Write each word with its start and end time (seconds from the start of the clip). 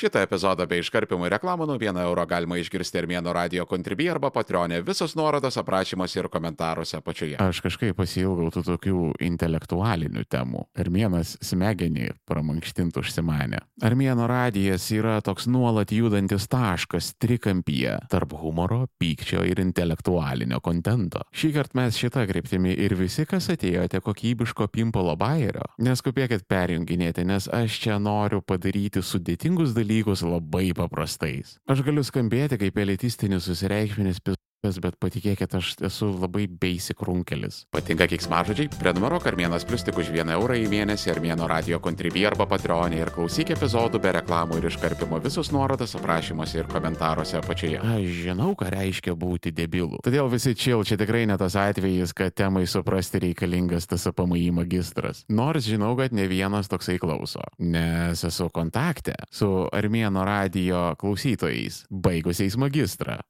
Šitą 0.00 0.22
epizodą 0.24 0.64
bei 0.64 0.80
iškarpimų 0.80 1.28
reklamų 1.34 1.66
nuo 1.68 1.74
1 1.76 1.98
euro 2.00 2.22
galima 2.24 2.56
išgirsti 2.56 3.02
Armėno 3.02 3.34
radio 3.36 3.66
kontribį 3.68 4.06
arba 4.14 4.30
patronė. 4.32 4.78
Visos 4.80 5.12
nuorodos 5.12 5.58
aprašymuose 5.60 6.22
ir 6.22 6.28
komentaruose 6.32 6.96
apačioje. 6.96 7.34
Aš 7.36 7.58
kažkaip 7.66 7.98
pasilgau 7.98 8.46
tų 8.54 8.62
tokių 8.64 9.00
intelektualinių 9.26 10.24
temų. 10.32 10.62
Armėnas 10.80 11.34
smegenį 11.44 12.14
pramankštint 12.24 12.96
užsimanė. 12.96 13.60
Armėno 13.84 14.24
radijas 14.30 14.86
yra 14.96 15.18
toks 15.20 15.44
nuolat 15.52 15.92
judantis 15.92 16.48
taškas 16.48 17.10
trikampyje 17.20 17.98
tarp 18.08 18.32
humoro, 18.40 18.86
pykčio 18.96 19.44
ir 19.44 19.60
intelektualinio 19.60 20.62
kontento. 20.64 21.26
Šį 21.36 21.52
kartą 21.58 21.80
mes 21.82 22.00
šitą 22.00 22.24
kryptimį 22.32 22.72
ir 22.86 22.96
visi, 22.96 23.28
kas 23.28 23.50
atėjote 23.52 24.00
kokybiško 24.08 24.70
pimpolo 24.72 25.12
bairio, 25.20 25.68
neskubėkit 25.76 26.48
perjunginėti, 26.48 27.28
nes 27.28 27.52
aš 27.52 27.82
čia 27.84 28.00
noriu 28.00 28.40
padaryti 28.40 29.04
sudėtingus 29.04 29.76
dalykus 29.76 29.89
labai 30.26 30.70
paprastais. 30.76 31.56
Aš 31.70 31.82
galiu 31.86 32.04
skambėti 32.06 32.58
kaip 32.60 32.78
elitistinis 32.84 33.48
susireikšminis 33.50 34.22
pis 34.24 34.38
bet 34.60 34.98
patikėkit, 35.00 35.54
aš 35.56 35.72
esu 35.88 36.10
labai 36.12 36.44
basic 36.60 37.00
runkelis. 37.06 37.64
Patinka 37.72 38.04
kiksmažodžiai? 38.10 38.68
Prenumeruok 38.80 39.26
Armėnas 39.30 39.64
Plus 39.68 39.84
tik 39.86 39.96
už 40.00 40.10
1 40.12 40.32
eurą 40.36 40.58
į 40.60 40.66
mėnesį 40.68 41.14
Armėno 41.14 41.48
radio 41.50 41.80
kontribį 41.80 42.26
arba 42.28 42.46
patronė 42.50 43.00
ir 43.00 43.12
klausyk 43.14 43.54
epizodų 43.56 44.02
be 44.04 44.12
reklamų 44.18 44.60
ir 44.60 44.68
iškarpimo 44.68 45.20
visus 45.24 45.52
nuorodas 45.54 45.96
aprašymuose 45.96 46.60
ir 46.60 46.68
komentaruose 46.70 47.38
apačioje. 47.40 47.80
Aš 47.80 48.20
žinau, 48.26 48.52
ką 48.58 48.68
reiškia 48.74 49.16
būti 49.16 49.54
debilu. 49.56 50.02
Todėl 50.04 50.28
visi 50.32 50.52
čil, 50.52 50.84
čia 50.84 51.00
tikrai 51.00 51.24
ne 51.30 51.38
tas 51.40 51.56
atvejis, 51.56 52.12
kad 52.16 52.36
temai 52.36 52.66
suprasti 52.68 53.24
reikalingas 53.24 53.88
tas 53.88 54.06
APMI 54.12 54.50
magistras. 54.60 55.24
Nors 55.32 55.64
žinau, 55.70 55.94
kad 55.96 56.12
ne 56.16 56.28
vienas 56.30 56.68
toksai 56.68 56.98
klauso, 57.00 57.42
nes 57.64 58.24
esu 58.28 58.52
kontakte 58.52 59.16
su 59.32 59.50
Armėno 59.72 60.26
radio 60.28 60.90
klausytojais, 61.00 61.86
baigusiais 61.90 62.60
magistrą 62.60 63.20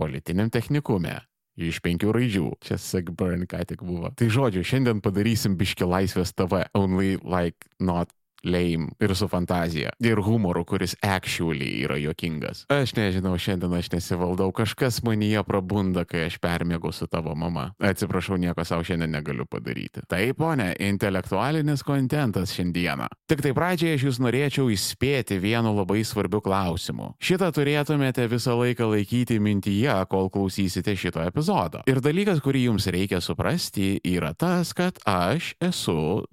politiniam 0.00 0.50
technikume. 0.52 1.18
Iš 1.60 1.82
penkių 1.84 2.14
raidžių. 2.16 2.46
Čia 2.64 2.78
Sigburn 2.80 3.44
ką 3.50 3.60
tik 3.68 3.82
buvo. 3.84 4.12
Tai 4.16 4.30
žodžiu, 4.32 4.64
šiandien 4.64 5.02
padarysim 5.04 5.58
biški 5.60 5.84
laisvės 5.84 6.32
TV. 6.32 6.64
Only 6.78 7.18
like 7.20 7.68
not 7.82 8.08
lame 8.44 8.90
ir 9.00 9.14
su 9.16 9.28
fantazija. 9.28 9.90
Ir 10.00 10.20
humoru, 10.24 10.64
kuris 10.64 10.96
actually 11.02 11.82
yra 11.84 11.98
jokingas. 12.00 12.64
Aš 12.72 12.94
nežinau, 12.96 13.36
šiandien 13.38 13.74
aš 13.78 13.90
nesivaldau, 13.94 14.50
kažkas 14.52 15.02
manyje 15.06 15.42
prabunda, 15.46 16.04
kai 16.08 16.26
aš 16.28 16.38
permėgau 16.42 16.92
su 16.94 17.08
tavo 17.10 17.34
mama. 17.34 17.70
Atsiprašau, 17.78 18.38
nieko 18.40 18.64
savo 18.64 18.84
šiandien 18.86 19.12
negaliu 19.12 19.46
padaryti. 19.50 20.04
Taip, 20.10 20.38
ponė, 20.40 20.72
intelektualinis 20.88 21.84
kontentas 21.86 22.54
šiandieną. 22.56 23.08
Tik 23.30 23.44
tai 23.44 23.54
pradžioje 23.56 23.98
aš 23.98 24.06
jūs 24.08 24.20
norėčiau 24.22 24.70
įspėti 24.72 25.40
vienu 25.42 25.74
labai 25.76 26.02
svarbiu 26.06 26.42
klausimu. 26.44 27.14
Šitą 27.22 27.50
turėtumėte 27.54 28.26
visą 28.30 28.56
laiką 28.58 28.88
laikyti 28.94 29.40
mintyje, 29.42 29.94
kol 30.10 30.30
klausysite 30.32 30.96
šito 30.98 31.22
epizodo. 31.24 31.84
Ir 31.90 32.02
dalykas, 32.04 32.42
kurį 32.44 32.66
jums 32.68 32.88
reikia 32.90 33.20
suprasti, 33.24 33.96
yra 34.04 34.32
tas, 34.34 34.74
kad 34.76 35.00
aš 35.08 35.54
esu 35.70 36.24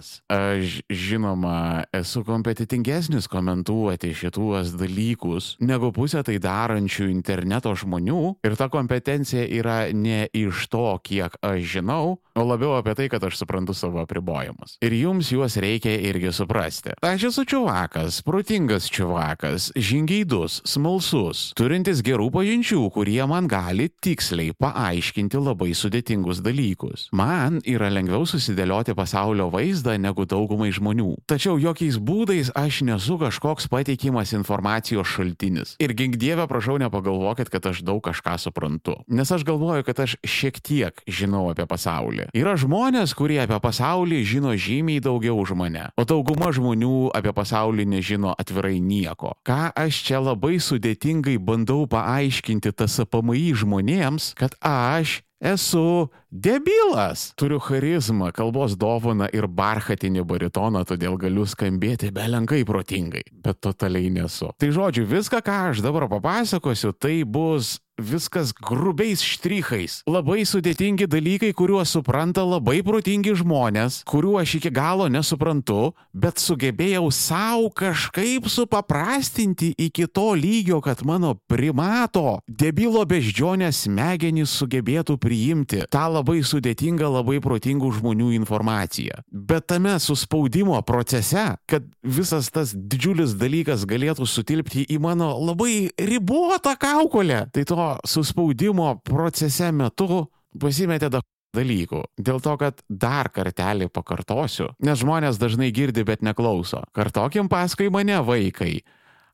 dalba. 0.00 0.20
Aš, 0.30 0.80
žinoma, 0.88 1.84
esu 1.92 2.24
kompetitingesnis 2.24 3.28
komentuoti 3.28 4.14
šituos 4.14 4.74
dalykus 4.78 5.56
negu 5.60 5.92
pusė 5.92 6.22
tai 6.26 6.38
darančių 6.42 7.08
interneto 7.10 7.72
žmonių 7.74 8.36
ir 8.44 8.56
ta 8.56 8.68
kompetencija 8.72 9.44
yra 9.46 9.92
ne 9.92 10.26
iš 10.32 10.68
to, 10.70 10.98
kiek 11.02 11.36
aš 11.42 11.60
žinau, 11.60 12.18
o 12.34 12.44
labiau 12.44 12.76
apie 12.78 12.94
tai, 12.96 13.08
kad 13.12 13.24
aš 13.24 13.40
suprantu 13.40 13.74
savo 13.74 14.00
apribojimus. 14.02 14.78
Ir 14.84 14.94
jums 14.96 15.30
juos 15.32 15.56
reikia 15.60 15.96
irgi 16.10 16.32
suprasti. 16.32 16.94
Aš 17.04 17.30
esu 17.30 17.44
čiuvakas, 17.44 18.22
protingas 18.26 18.88
čiuvakas, 18.90 19.70
žingeidus, 19.76 20.60
smalsus, 20.68 21.50
turintis 21.58 22.02
gerų 22.06 22.30
pažinčių, 22.34 22.82
kurie 22.94 23.20
man 23.28 23.48
gali 23.50 23.90
tiksliai 24.02 24.54
paaiškinti 24.56 25.40
labai 25.40 25.72
sudėtingus 25.76 26.42
dalykus. 26.44 27.08
Man 27.16 27.60
yra 27.68 27.90
lengviau 27.92 28.26
susidėlioti 28.28 28.94
pasaulio 28.96 29.50
vaizdą 29.52 29.89
vaizdą 29.90 29.98
negu 29.98 30.26
daugumai 30.26 30.70
žmonių. 30.72 31.18
Tačiau 31.26 31.58
jokiais 31.58 31.98
būdais 31.98 32.50
aš 32.54 32.82
nesu 32.82 33.18
kažkoks 33.18 33.68
pateikimas 33.68 34.32
informacijos 34.32 35.08
šaltinis. 35.08 35.76
Ir 35.80 35.94
gink 35.94 36.16
dievę, 36.16 36.46
prašau, 36.46 36.78
nepagalvokit, 36.78 37.50
kad 37.50 37.66
aš 37.66 37.82
daug 37.82 38.02
kažką 38.02 38.38
suprantu. 38.38 39.02
Nes 39.08 39.30
aš 39.30 39.44
galvoju, 39.44 39.84
kad 39.84 40.00
aš 40.00 40.16
šiek 40.24 40.60
tiek 40.60 40.94
žinau 41.06 41.50
apie 41.50 41.66
pasaulį. 41.66 42.30
Yra 42.34 42.56
žmonės, 42.56 43.14
kurie 43.14 43.40
apie 43.42 43.58
pasaulį 43.60 44.24
žino 44.24 44.54
žymiai 44.54 45.00
daugiau 45.00 45.38
už 45.40 45.54
mane. 45.54 45.90
O 45.96 46.04
dauguma 46.04 46.52
žmonių 46.52 47.10
apie 47.14 47.32
pasaulį 47.32 47.86
nežino 47.86 48.34
atvirai 48.36 48.78
nieko. 48.80 49.34
Ką 49.46 49.72
aš 49.74 50.04
čia 50.06 50.20
labai 50.20 50.60
sudėtingai 50.60 51.38
bandau 51.38 51.86
paaiškinti 51.90 52.72
tas 52.72 53.00
APMI 53.02 53.50
žmonėms, 53.56 54.34
kad 54.38 54.54
aš 54.60 55.20
Esu 55.40 56.10
debilas. 56.30 57.32
Turiu 57.36 57.60
charizmą, 57.60 58.30
kalbos 58.32 58.76
dovaną 58.78 59.28
ir 59.34 59.48
barchatinį 59.50 60.24
baritoną, 60.24 60.84
todėl 60.88 61.18
galiu 61.20 61.46
skambėti 61.46 62.12
belenkai 62.14 62.62
protingai, 62.66 63.26
bet 63.44 63.60
totaliai 63.60 64.10
nesu. 64.14 64.52
Tai 64.58 64.72
žodžiu, 64.74 65.06
viską, 65.10 65.42
ką 65.44 65.60
aš 65.70 65.84
dabar 65.84 66.08
papasakosiu, 66.10 66.94
tai 66.94 67.22
bus 67.24 67.78
viskas 68.00 68.52
grubiais 68.56 69.20
štrichais. 69.22 70.00
Labai 70.08 70.42
sudėtingi 70.48 71.06
dalykai, 71.10 71.52
kuriuos 71.56 71.92
supranta 71.92 72.42
labai 72.46 72.80
protingi 72.86 73.34
žmonės, 73.38 74.00
kuriuo 74.08 74.38
aš 74.40 74.56
iki 74.58 74.72
galo 74.74 75.06
nesuprantu, 75.12 75.92
bet 76.16 76.40
sugebėjau 76.40 77.06
savo 77.14 77.68
kažkaip 77.76 78.48
supaprastinti 78.50 79.72
iki 79.78 80.08
to 80.08 80.32
lygio, 80.38 80.80
kad 80.84 81.04
mano 81.06 81.36
primato 81.50 82.40
debilo 82.48 83.04
beždžionės 83.08 83.84
smegenys 83.86 84.56
sugebėtų 84.56 85.18
priimti 85.20 85.84
tą 85.92 86.06
labai 86.08 86.19
sudėtingą, 86.24 87.08
labai 87.08 87.40
protingų 87.40 87.90
žmonių 87.98 88.30
informaciją. 88.38 89.22
Bet 89.30 89.66
tame 89.66 89.98
suspaudimo 90.00 90.80
procese, 90.82 91.56
kad 91.66 91.82
visas 92.02 92.50
tas 92.50 92.74
didžiulis 92.74 93.34
dalykas 93.34 93.86
galėtų 93.86 94.26
sutilpti 94.26 94.86
į 94.88 95.00
mano 95.00 95.32
labai 95.38 95.90
ribotą 95.98 96.76
kaukolę, 96.76 97.50
tai 97.52 97.64
to 97.64 97.98
suspaudimo 98.04 99.00
procese 99.04 99.72
metu 99.72 100.26
pasimetė 100.58 101.10
daug 101.10 101.26
dalykų. 101.56 102.04
Dėl 102.18 102.40
to, 102.40 102.56
kad 102.60 102.80
dar 102.88 103.30
kartelį 103.32 103.90
pakartosiu, 103.90 104.70
nes 104.82 105.00
žmonės 105.02 105.38
dažnai 105.40 105.70
girdi, 105.74 106.04
bet 106.06 106.22
neklauso. 106.22 106.84
Kartokim 106.94 107.50
paskui 107.50 107.90
mane 107.90 108.20
vaikai. 108.22 108.82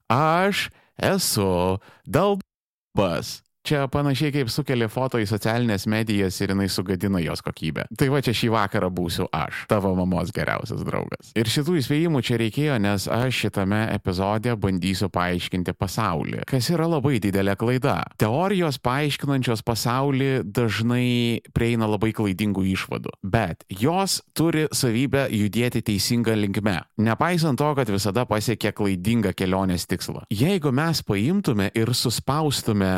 Aš 0.09 0.71
esu 0.97 1.79
dalbas. 2.07 3.46
Čia 3.67 3.89
panašiai 3.91 4.31
kaip 4.31 4.51
sukelia 4.53 4.87
foto 4.87 5.19
į 5.19 5.25
socialinės 5.27 5.89
medijas 5.91 6.37
ir 6.39 6.53
jinai 6.53 6.69
sugadina 6.71 7.19
jos 7.19 7.41
kokybę. 7.43 7.89
Tai 7.99 8.07
va 8.13 8.21
čia 8.23 8.31
šį 8.37 8.51
vakarą 8.55 8.93
būsiu 8.95 9.25
aš, 9.35 9.65
tavo 9.67 9.91
mamos 9.99 10.31
geriausias 10.35 10.85
draugas. 10.87 11.33
Ir 11.35 11.51
šitų 11.51 11.75
įspėjimų 11.81 12.23
čia 12.23 12.39
reikėjo, 12.39 12.77
nes 12.85 13.09
aš 13.11 13.41
šitame 13.43 13.81
epizode 13.91 14.55
bandysiu 14.63 15.09
paaiškinti 15.11 15.75
pasaulį, 15.75 16.45
kas 16.47 16.69
yra 16.71 16.87
labai 16.93 17.17
didelė 17.25 17.57
klaida. 17.59 17.97
Teorijos 18.23 18.79
paaiškinančios 18.87 19.65
pasaulį 19.67 20.31
dažnai 20.47 21.43
prieina 21.51 21.91
labai 21.91 22.13
klaidingų 22.15 22.69
išvadų, 22.77 23.17
bet 23.27 23.67
jos 23.83 24.21
turi 24.39 24.69
savybę 24.71 25.27
judėti 25.35 25.83
teisinga 25.91 26.39
linkme, 26.39 26.77
nepaisant 27.03 27.59
to, 27.59 27.73
kad 27.81 27.91
visada 27.91 28.29
pasiekia 28.31 28.71
klaidingą 28.71 29.35
kelionės 29.35 29.91
tikslą. 29.91 30.23
Jeigu 30.31 30.71
mes 30.71 31.03
paimtume 31.03 31.73
ir 31.75 31.91
suspaustume 31.99 32.95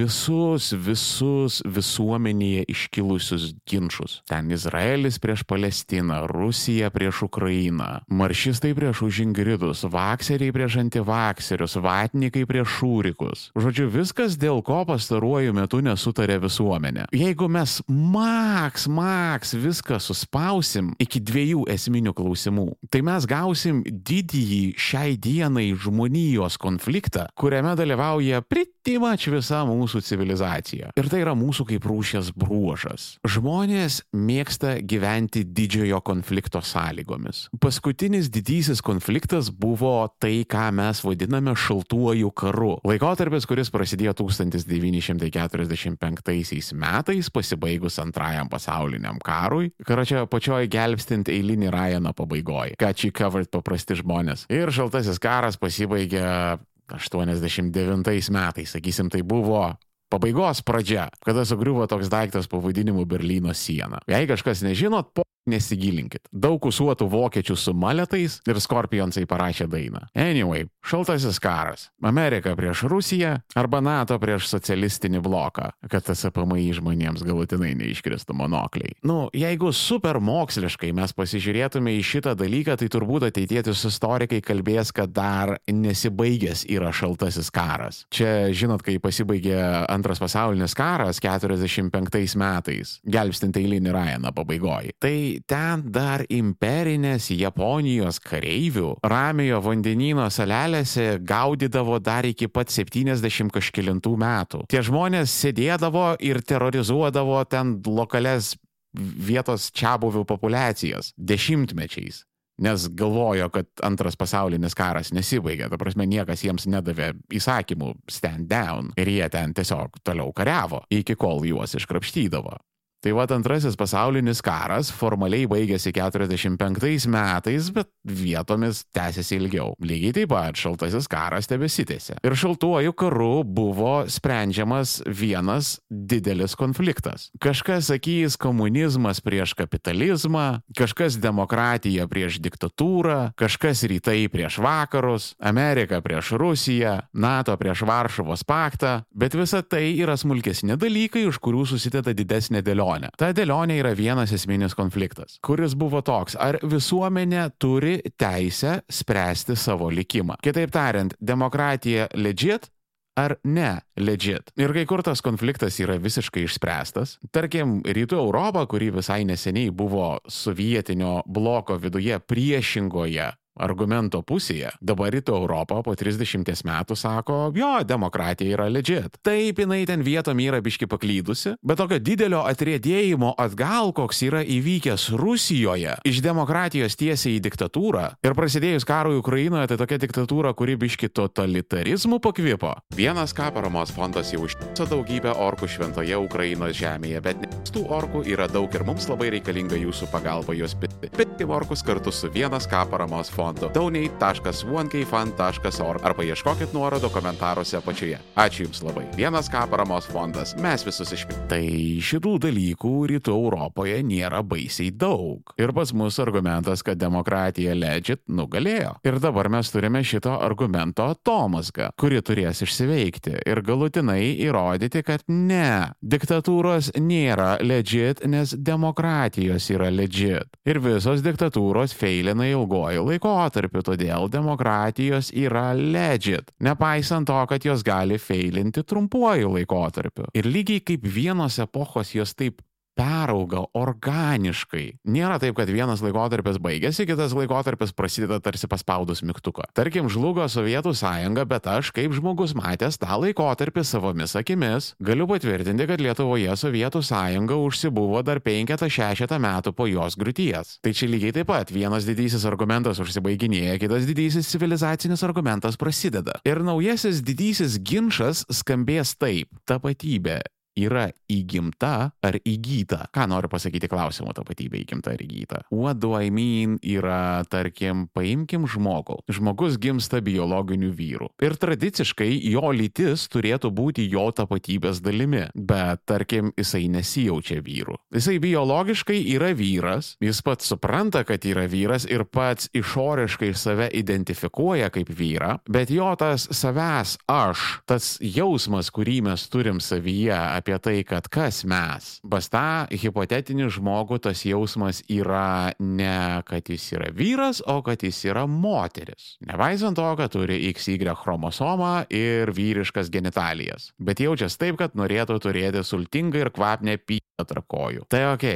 visus, 0.00 0.70
visus 0.72 1.60
visuomenėje 1.66 2.64
iškilusius 2.72 3.50
ginčius. 3.68 4.20
Ten 4.30 4.50
Izraelis 4.52 5.18
prieš 5.20 5.44
Palestiną, 5.48 6.24
Rusija 6.30 6.90
prieš 6.94 7.24
Ukrainą, 7.28 8.00
maršistai 8.08 8.72
prieš 8.76 9.02
užingridus, 9.08 9.84
vakseriai 9.90 10.54
prieš 10.54 10.78
antivakserius, 10.84 11.76
vatnikai 11.82 12.46
prieš 12.48 12.78
šūrikus. 12.78 13.44
Žodžiu, 13.58 13.88
viskas 13.92 14.38
dėl 14.40 14.62
ko 14.66 14.82
pastaruoju 14.88 15.54
metu 15.56 15.82
nesutarė 15.84 16.40
visuomenė. 16.46 17.08
Jeigu 17.16 17.50
mes 17.52 17.80
maks, 17.88 18.88
maks 18.88 19.54
viską 19.58 20.00
suspausim 20.00 20.94
iki 21.02 21.20
dviejų 21.20 21.66
esminių 21.74 22.14
klausimų, 22.16 22.66
tai 22.92 23.02
mes 23.06 23.28
gausim 23.28 23.82
didįjį 23.84 24.62
šiai 24.80 25.16
dienai 25.20 25.70
žmonijos 25.76 26.56
konfliktą, 26.60 27.26
kuriame 27.38 27.76
dalyvauja 27.78 28.42
pritimač 28.46 29.28
visa 29.32 29.62
mūsų 29.68 29.89
mūsų 29.90 30.06
civilizacija. 30.06 30.92
Ir 30.98 31.08
tai 31.10 31.20
yra 31.24 31.34
mūsų 31.34 31.64
kaip 31.72 31.82
rūšės 31.88 32.30
bruožas. 32.38 33.18
Žmonės 33.26 34.02
mėgsta 34.14 34.78
gyventi 34.86 35.42
didžiojo 35.44 36.00
konflikto 36.06 36.60
sąlygomis. 36.62 37.48
Paskutinis 37.60 38.30
didysis 38.30 38.80
konfliktas 38.82 39.50
buvo 39.50 40.08
tai, 40.22 40.44
ką 40.46 40.72
mes 40.76 41.02
vadiname 41.02 41.54
šaltuoju 41.58 42.30
karu. 42.30 42.78
Laikotarpis, 42.86 43.46
kuris 43.50 43.70
prasidėjo 43.74 44.14
1945 44.22 46.74
metais, 46.74 47.30
pasibaigus 47.34 47.98
antrajam 47.98 48.48
pasauliniam 48.50 49.18
karui. 49.18 49.70
Karočią 49.86 50.26
pačioj 50.30 50.68
gelbstint 50.70 51.28
eilinį 51.32 51.70
Ryaną 51.74 52.12
pabaigoje. 52.14 52.74
Ką 52.80 52.92
čia 52.94 53.10
covered 53.16 53.50
paprasti 53.50 53.94
žmonės. 53.98 54.46
Ir 54.52 54.70
šaltasis 54.74 55.18
karas 55.22 55.56
pasibaigė 55.58 56.58
89 56.98 58.30
metais, 58.34 58.74
sakysim, 58.74 59.10
tai 59.12 59.22
buvo 59.22 59.62
pabaigos 60.10 60.64
pradžia, 60.66 61.06
kada 61.22 61.46
sugriuvo 61.46 61.86
toks 61.86 62.10
daiktas 62.10 62.50
pavadinimu 62.50 63.06
Berlyno 63.06 63.54
siena. 63.54 64.02
Jei 64.10 64.26
kažkas 64.26 64.64
nežinot, 64.66 65.14
po 65.14 65.22
nesigilinkit. 65.48 66.28
Daug 66.32 66.64
usuotų 66.68 67.08
vokiečių 67.10 67.56
su 67.58 67.74
maletais 67.76 68.38
ir 68.48 68.60
skorpionsai 68.60 69.26
parašė 69.30 69.66
dainą. 69.70 70.02
Anyway, 70.18 70.66
šaltasis 70.84 71.40
karas. 71.42 71.88
Amerika 72.04 72.52
prieš 72.58 72.84
Rusiją 72.90 73.36
arba 73.58 73.80
NATO 73.84 74.18
prieš 74.20 74.48
socialistinį 74.50 75.22
bloką, 75.24 75.70
kad 75.90 76.06
tas 76.06 76.24
apamai 76.28 76.66
žmonėms 76.76 77.24
galutinai 77.26 77.72
neiškristų 77.78 78.36
monokliai. 78.36 78.94
Nu, 79.06 79.28
jeigu 79.36 79.72
super 79.76 80.20
moksliškai 80.20 80.92
mes 80.96 81.14
pasižiūrėtume 81.16 81.94
į 81.98 82.04
šitą 82.06 82.36
dalyką, 82.38 82.76
tai 82.80 82.90
turbūt 82.92 83.28
ateitėtis 83.30 83.84
istorikai 83.88 84.42
kalbės, 84.44 84.92
kad 84.96 85.12
dar 85.14 85.56
nesibaigęs 85.70 86.66
yra 86.70 86.92
šaltasis 86.94 87.50
karas. 87.54 88.04
Čia, 88.14 88.50
žinot, 88.56 88.84
kai 88.86 88.98
pasibaigė 89.02 89.58
antras 89.90 90.20
pasaulinis 90.22 90.76
karas 90.78 91.20
45 91.22 92.36
metais, 92.40 92.98
gelbstint 93.08 93.56
eilinį 93.60 93.94
Ryaną 93.94 94.32
pabaigoje. 94.36 94.94
Tai 95.00 95.14
ten 95.48 95.84
dar 95.92 96.24
imperinės 96.30 97.30
Japonijos 97.34 98.20
kareivių 98.24 98.96
ramiojo 99.02 99.60
vandenino 99.64 100.28
salelėse 100.32 101.20
gaudydavo 101.26 101.98
dar 102.02 102.28
iki 102.28 102.48
pat 102.48 102.72
70 102.72 103.52
kažkėlintų 103.54 104.14
metų. 104.20 104.64
Tie 104.70 104.82
žmonės 104.86 105.34
sėdėdavo 105.44 106.14
ir 106.24 106.42
terrorizuodavo 106.42 107.44
ten 107.50 107.78
lokales 107.86 108.54
vietos 108.94 109.70
čia 109.76 109.96
buvių 110.00 110.24
populiacijas 110.26 111.14
dešimtmečiais. 111.16 112.24
Nes 112.60 112.90
galvojo, 112.92 113.46
kad 113.48 113.68
antras 113.86 114.18
pasaulinis 114.20 114.74
karas 114.76 115.14
nesibaigė, 115.16 115.70
ta 115.72 115.78
prasme 115.80 116.04
niekas 116.04 116.42
jiems 116.44 116.66
nedavė 116.68 117.14
įsakymų 117.32 117.94
stand 118.12 118.50
down 118.50 118.90
ir 119.00 119.08
jie 119.08 119.28
ten 119.32 119.54
tiesiog 119.56 119.96
toliau 120.04 120.34
kariavo, 120.36 120.82
iki 120.92 121.16
kol 121.16 121.40
juos 121.48 121.72
iškrapštydavo. 121.78 122.58
Tai 123.00 123.14
va 123.16 123.24
antrasis 123.32 123.78
pasaulinis 123.80 124.42
karas 124.44 124.90
formaliai 124.92 125.46
baigėsi 125.48 125.88
45 125.96 127.06
metais, 127.08 127.68
bet 127.72 127.88
vietomis 128.04 128.82
tęsiasi 128.92 129.38
ilgiau. 129.38 129.70
Lygiai 129.80 130.12
taip 130.18 130.28
pat 130.34 130.58
šaltasis 130.60 131.08
karas 131.08 131.48
tebesitėsi. 131.48 132.18
Ir 132.20 132.36
šaltuoju 132.36 132.92
karu 132.92 133.40
buvo 133.40 134.02
sprendžiamas 134.04 134.98
vienas 135.08 135.78
didelis 135.88 136.52
konfliktas. 136.60 137.30
Kažkas 137.40 137.88
sakys 137.88 138.36
komunizmas 138.36 139.22
prieš 139.24 139.56
kapitalizmą, 139.56 140.60
kažkas 140.76 141.16
demokratija 141.24 142.04
prieš 142.10 142.36
diktatūrą, 142.44 143.32
kažkas 143.40 143.86
rytai 143.88 144.28
prieš 144.28 144.60
vakarus, 144.60 145.30
Amerika 145.40 146.02
prieš 146.04 146.34
Rusiją, 146.36 146.98
NATO 147.16 147.56
prieš 147.56 147.86
Varšuvos 147.88 148.44
paktą, 148.44 148.98
bet 149.16 149.40
visa 149.40 149.64
tai 149.64 149.86
yra 149.96 150.20
smulkesni 150.20 150.76
dalykai, 150.76 151.24
už 151.32 151.40
kurių 151.40 151.64
susideda 151.72 152.12
didesnė 152.12 152.60
dėlionė 152.60 152.89
dėlionę. 152.90 153.10
Ta 153.18 153.32
dėlionė 153.32 153.78
yra 153.80 153.94
vienas 153.94 154.32
esminis 154.32 154.74
konfliktas, 154.74 155.38
kuris 155.42 155.74
buvo 155.74 156.02
toks, 156.02 156.36
ar 156.36 156.58
visuomenė 156.62 157.50
turi 157.58 158.00
teisę 158.18 158.82
spręsti 158.88 159.56
savo 159.56 159.90
likimą. 159.90 160.40
Kitaip 160.42 160.70
tariant, 160.70 161.14
demokratija 161.20 162.08
legit 162.14 162.70
ar 163.16 163.36
ne 163.44 163.80
legit. 163.98 164.50
Ir 164.56 164.72
kai 164.72 164.86
kur 164.86 165.02
tas 165.02 165.20
konfliktas 165.20 165.78
yra 165.82 165.98
visiškai 166.00 166.46
išspręstas, 166.46 167.18
tarkim, 167.32 167.82
Rytų 167.84 168.16
Europa, 168.16 168.64
kuri 168.66 168.90
visai 168.94 169.24
neseniai 169.28 169.70
buvo 169.70 170.20
sovietinio 170.28 171.22
bloko 171.26 171.76
viduje 171.76 172.18
priešingoje 172.20 173.30
argumento 173.60 174.22
pusėje. 174.26 174.72
Dabar 174.80 175.12
rytų 175.14 175.36
Europą 175.36 175.80
po 175.84 175.94
30 175.96 176.64
metų 176.66 176.96
sako, 176.98 177.38
jo, 177.56 177.72
demokratija 177.86 178.56
yra 178.56 178.68
legit. 178.72 179.18
Taip, 179.26 179.60
jinai 179.62 179.82
ten 179.88 180.04
vietom 180.06 180.40
yra 180.42 180.60
biški 180.64 180.88
paklydusi, 180.90 181.56
bet 181.62 181.80
tokio 181.80 182.00
didelio 182.02 182.42
atriedėjimo 182.48 183.34
atgal, 183.40 183.92
koks 183.96 184.22
yra 184.26 184.42
įvykęs 184.44 185.10
Rusijoje, 185.20 185.98
iš 186.08 186.22
demokratijos 186.24 186.96
tiesiai 187.00 187.38
į 187.38 187.44
diktatūrą 187.48 188.06
ir 188.24 188.36
prasidėjus 188.38 188.86
karui 188.88 189.18
Ukrainoje, 189.20 189.70
tai 189.70 189.78
tokia 189.80 190.00
diktatūra, 190.02 190.54
kuri 190.56 190.78
biški 190.80 191.10
totalitarizmu 191.14 192.20
pakvipo. 192.24 192.74
Vienas 192.96 193.34
ką 193.36 193.50
paramos 193.54 193.92
fondas 193.94 194.32
jau 194.34 194.44
užtiso 194.46 194.88
daugybę 194.90 195.34
orkų 195.46 195.68
šventoje 195.70 196.18
Ukrainos 196.20 196.76
žemėje, 196.78 197.22
bet 197.24 197.44
tų 197.74 197.86
orkų 198.00 198.24
yra 198.30 198.48
daug 198.50 198.72
ir 198.74 198.86
mums 198.88 199.08
labai 199.10 199.30
reikalinga 199.36 199.78
jūsų 199.80 200.10
pagalba 200.12 200.56
juos 200.56 200.76
pitti. 200.78 201.10
Pitti 201.16 201.46
orkus 201.48 201.84
kartu 201.86 202.12
su 202.14 202.30
vienas 202.32 202.68
ką 202.70 202.86
paramos 202.90 203.30
fondu 203.32 203.49
fondu 203.50 203.70
donate.onekfund.org 203.74 206.04
arba 206.04 206.24
ieškokit 206.24 206.72
nuorodo 206.72 207.08
komentaruose 207.08 207.76
apačioje. 207.76 208.18
Ačiū 208.36 208.62
Jums 208.64 208.82
labai. 208.82 209.04
Vienas 209.16 209.50
ką 209.50 209.70
paramos 209.70 210.06
fondas. 210.06 210.56
Mes 210.60 210.86
visus 210.86 211.12
išpildėme. 211.14 211.48
Tai 211.50 211.64
šitų 212.04 212.38
dalykų 212.44 213.06
rytų 213.10 213.30
Europoje 213.34 214.02
nėra 214.06 214.42
baisiai 214.46 214.90
daug. 214.94 215.40
Ir 215.58 215.72
pas 215.74 215.92
mus 215.96 216.18
argumentas, 216.22 216.82
kad 216.86 216.98
demokratija 217.00 217.74
legit 217.74 218.20
nugalėjo. 218.28 218.92
Ir 219.06 219.18
dabar 219.22 219.48
mes 219.50 219.70
turime 219.72 220.04
šito 220.06 220.32
argumento 220.38 221.02
atomasgą, 221.10 221.90
kuri 221.98 222.22
turės 222.22 222.62
išsiveikti 222.62 223.34
ir 223.48 223.62
galutinai 223.66 224.36
įrodyti, 224.46 225.02
kad 225.06 225.20
ne, 225.28 225.92
diktatūros 226.02 226.92
nėra 227.00 227.58
legit, 227.64 228.22
nes 228.28 228.54
demokratijos 228.54 229.70
yra 229.74 229.90
legit. 229.90 230.46
Ir 230.68 230.78
visos 230.84 231.22
diktatūros 231.24 231.94
feilina 231.96 232.44
ilgoji 232.50 233.00
laiko 233.00 233.39
laikotarpiu, 233.40 233.82
todėl 233.84 234.28
demokratijos 234.30 235.30
yra 235.32 235.72
legit, 235.74 236.52
nepaisant 236.60 237.28
to, 237.28 237.38
kad 237.48 237.64
jos 237.64 237.82
gali 237.84 238.18
feilinti 238.18 238.82
trumpuoju 238.84 239.54
laikotarpiu. 239.54 240.28
Ir 240.34 240.46
lygiai 240.46 240.80
kaip 240.84 241.04
vienos 241.04 241.58
epochos 241.58 242.14
jos 242.14 242.34
taip 242.34 242.60
perauga 242.98 243.64
organiškai. 243.76 245.00
Nėra 245.08 245.38
taip, 245.42 245.56
kad 245.58 245.70
vienas 245.72 246.02
laikotarpis 246.04 246.60
baigėsi, 246.62 247.06
kitas 247.08 247.34
laikotarpis 247.36 247.94
prasideda 247.96 248.40
tarsi 248.42 248.68
paspaudus 248.70 249.22
mygtuką. 249.26 249.68
Tarkim, 249.76 250.10
žlugo 250.12 250.46
Sovietų 250.50 250.92
sąjunga, 250.98 251.46
bet 251.48 251.68
aš, 251.70 251.92
kaip 251.96 252.14
žmogus 252.16 252.54
matęs 252.58 252.98
tą 253.00 253.18
laikotarpį 253.24 253.84
savomis 253.86 254.36
akimis, 254.38 254.92
galiu 255.02 255.28
patvirtinti, 255.30 255.86
kad 255.90 256.04
Lietuvoje 256.04 256.56
Sovietų 256.60 257.02
sąjunga 257.06 257.58
užsibuvo 257.60 258.22
dar 258.26 258.42
5-6 258.44 259.36
metų 259.40 259.74
po 259.76 259.88
jos 259.90 260.18
griūties. 260.20 260.76
Tai 260.84 260.94
čia 260.96 261.10
lygiai 261.10 261.34
taip 261.40 261.50
pat 261.50 261.72
vienas 261.74 262.06
didysis 262.08 262.46
argumentas 262.48 263.00
užsibaiginėja, 263.02 263.78
kitas 263.82 264.06
didysis 264.08 264.50
civilizacinis 264.52 265.24
argumentas 265.26 265.78
prasideda. 265.80 266.38
Ir 266.48 266.62
naujasis 266.66 267.24
didysis 267.26 267.78
ginčas 267.80 268.44
skambės 268.52 269.16
taip- 269.18 269.48
tapatybė 269.70 270.40
yra 270.86 271.08
įgimta 271.30 272.10
ar 272.24 272.38
įgyta. 272.40 273.06
Ką 273.14 273.26
noriu 273.30 273.50
pasakyti 273.52 273.90
klausimu 273.90 274.34
tapatybė 274.36 274.82
įgimta 274.82 275.14
ar 275.14 275.24
įgyta? 275.24 275.62
What 275.70 276.00
do 276.02 276.14
I 276.18 276.30
mean 276.34 276.78
yra, 276.82 277.42
tarkim, 277.50 278.06
paimkim 278.14 278.66
žmogų. 278.70 279.20
Žmogus 279.30 279.78
gimsta 279.80 280.22
biologiniu 280.24 280.90
vyru. 280.96 281.30
Ir 281.42 281.56
tradiciškai 281.60 282.30
jo 282.50 282.72
lytis 282.74 283.28
turėtų 283.32 283.72
būti 283.74 284.06
jo 284.10 284.28
tapatybės 284.34 285.02
dalimi. 285.04 285.46
Bet, 285.54 286.04
tarkim, 286.08 286.52
jisai 286.58 286.86
nesijaučia 286.92 287.60
vyru. 287.64 287.96
Jisai 288.14 288.38
biologiškai 288.42 289.20
yra 289.34 289.52
vyras, 289.56 290.14
jis 290.22 290.42
pats 290.46 290.70
supranta, 290.70 291.22
kad 291.28 291.44
yra 291.46 291.66
vyras 291.70 292.06
ir 292.08 292.24
pats 292.26 292.70
išoriškai 292.76 293.52
save 293.54 293.90
identifikuoja 293.96 294.90
kaip 294.94 295.10
vyrą, 295.14 295.56
bet 295.70 295.90
jo 295.92 296.10
tas 296.18 296.46
savęs 296.54 297.16
aš, 297.30 297.66
tas 297.88 298.16
jausmas, 298.20 298.90
kurį 298.94 299.20
mes 299.30 299.46
turim 299.52 299.80
savyje 299.82 300.36
apie 300.36 300.69
tai, 300.78 301.00
kad 301.08 301.26
kas 301.32 301.64
mes. 301.68 302.08
Pas 302.30 302.48
tą 302.52 302.86
hipotetinį 302.92 303.70
žmogų 303.74 304.20
tas 304.22 304.44
jausmas 304.46 305.02
yra 305.10 305.72
ne, 305.80 306.42
kad 306.46 306.70
jis 306.70 306.86
yra 306.94 307.10
vyras, 307.16 307.62
o 307.66 307.80
kad 307.86 308.04
jis 308.06 308.22
yra 308.28 308.46
moteris. 308.46 309.34
Nevaisant 309.48 309.98
to, 309.98 310.06
kad 310.20 310.32
turi 310.34 310.60
XY 310.70 311.16
chromosomą 311.18 312.06
ir 312.14 312.52
vyriškas 312.54 313.10
genitalijas. 313.12 313.90
Bet 313.98 314.22
jaučiasi 314.22 314.60
taip, 314.60 314.80
kad 314.80 314.94
norėtų 314.98 315.40
turėti 315.42 315.84
sultingą 315.86 316.44
ir 316.44 316.52
kvapnę 316.54 316.98
pytą 317.02 317.46
tarp 317.48 317.66
kojų. 317.70 318.06
Tai 318.10 318.24
ok, 318.34 318.46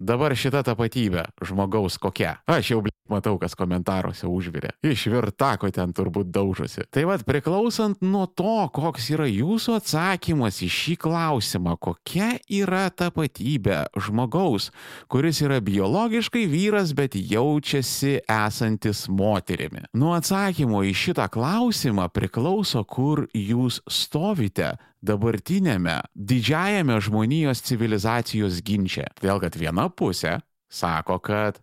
Dabar 0.00 0.32
šita 0.32 0.62
tapatybė 0.64 1.26
žmogaus 1.44 1.98
kokia? 2.00 2.38
Aš 2.48 2.70
jau, 2.72 2.78
bl 2.80 2.94
matau, 3.12 3.34
kas 3.36 3.52
komentaruose 3.58 4.24
užvirė. 4.30 4.70
Išvirtako 4.86 5.68
ten 5.76 5.92
turbūt 5.92 6.30
daužosi. 6.32 6.86
Tai 6.88 7.04
vad, 7.10 7.26
priklausant 7.28 8.00
nuo 8.00 8.24
to, 8.24 8.64
koks 8.72 9.10
yra 9.12 9.26
jūsų 9.28 9.76
atsakymas 9.76 10.62
į 10.64 10.70
šį 10.72 10.96
klausimą, 11.04 11.76
kokia 11.76 12.30
yra 12.48 12.86
tapatybė 12.88 13.82
žmogaus, 14.00 14.70
kuris 15.12 15.42
yra 15.44 15.60
biologiškai 15.64 16.46
vyras, 16.48 16.94
bet 16.96 17.18
jaučiasi 17.20 18.22
esantis 18.24 19.04
moterimi. 19.12 19.84
Nuo 19.92 20.14
atsakymo 20.16 20.80
į 20.88 20.94
šitą 20.96 21.28
klausimą 21.28 22.08
priklauso, 22.08 22.86
kur 22.88 23.26
jūs 23.36 23.82
stovite 23.84 24.78
dabartinėme 25.02 26.00
didžiajame 26.14 26.98
žmonijos 27.00 27.62
civilizacijos 27.66 28.60
ginče. 28.64 29.08
Todėl, 29.20 29.40
kad 29.42 29.58
viena 29.58 29.88
pusė 29.88 30.38
sako, 30.70 31.18
kad 31.24 31.60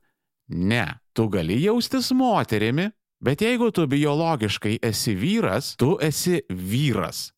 ne, 0.48 0.86
tu 1.13 1.27
gali 1.32 1.60
jaustis 1.62 2.12
moterimi, 2.15 2.89
bet 3.24 3.41
jeigu 3.41 3.72
tu 3.72 3.88
biologiškai 3.88 4.77
esi 4.86 5.15
vyras, 5.17 5.75
tu 5.79 5.96
esi 6.01 6.41
vyras. 6.50 7.32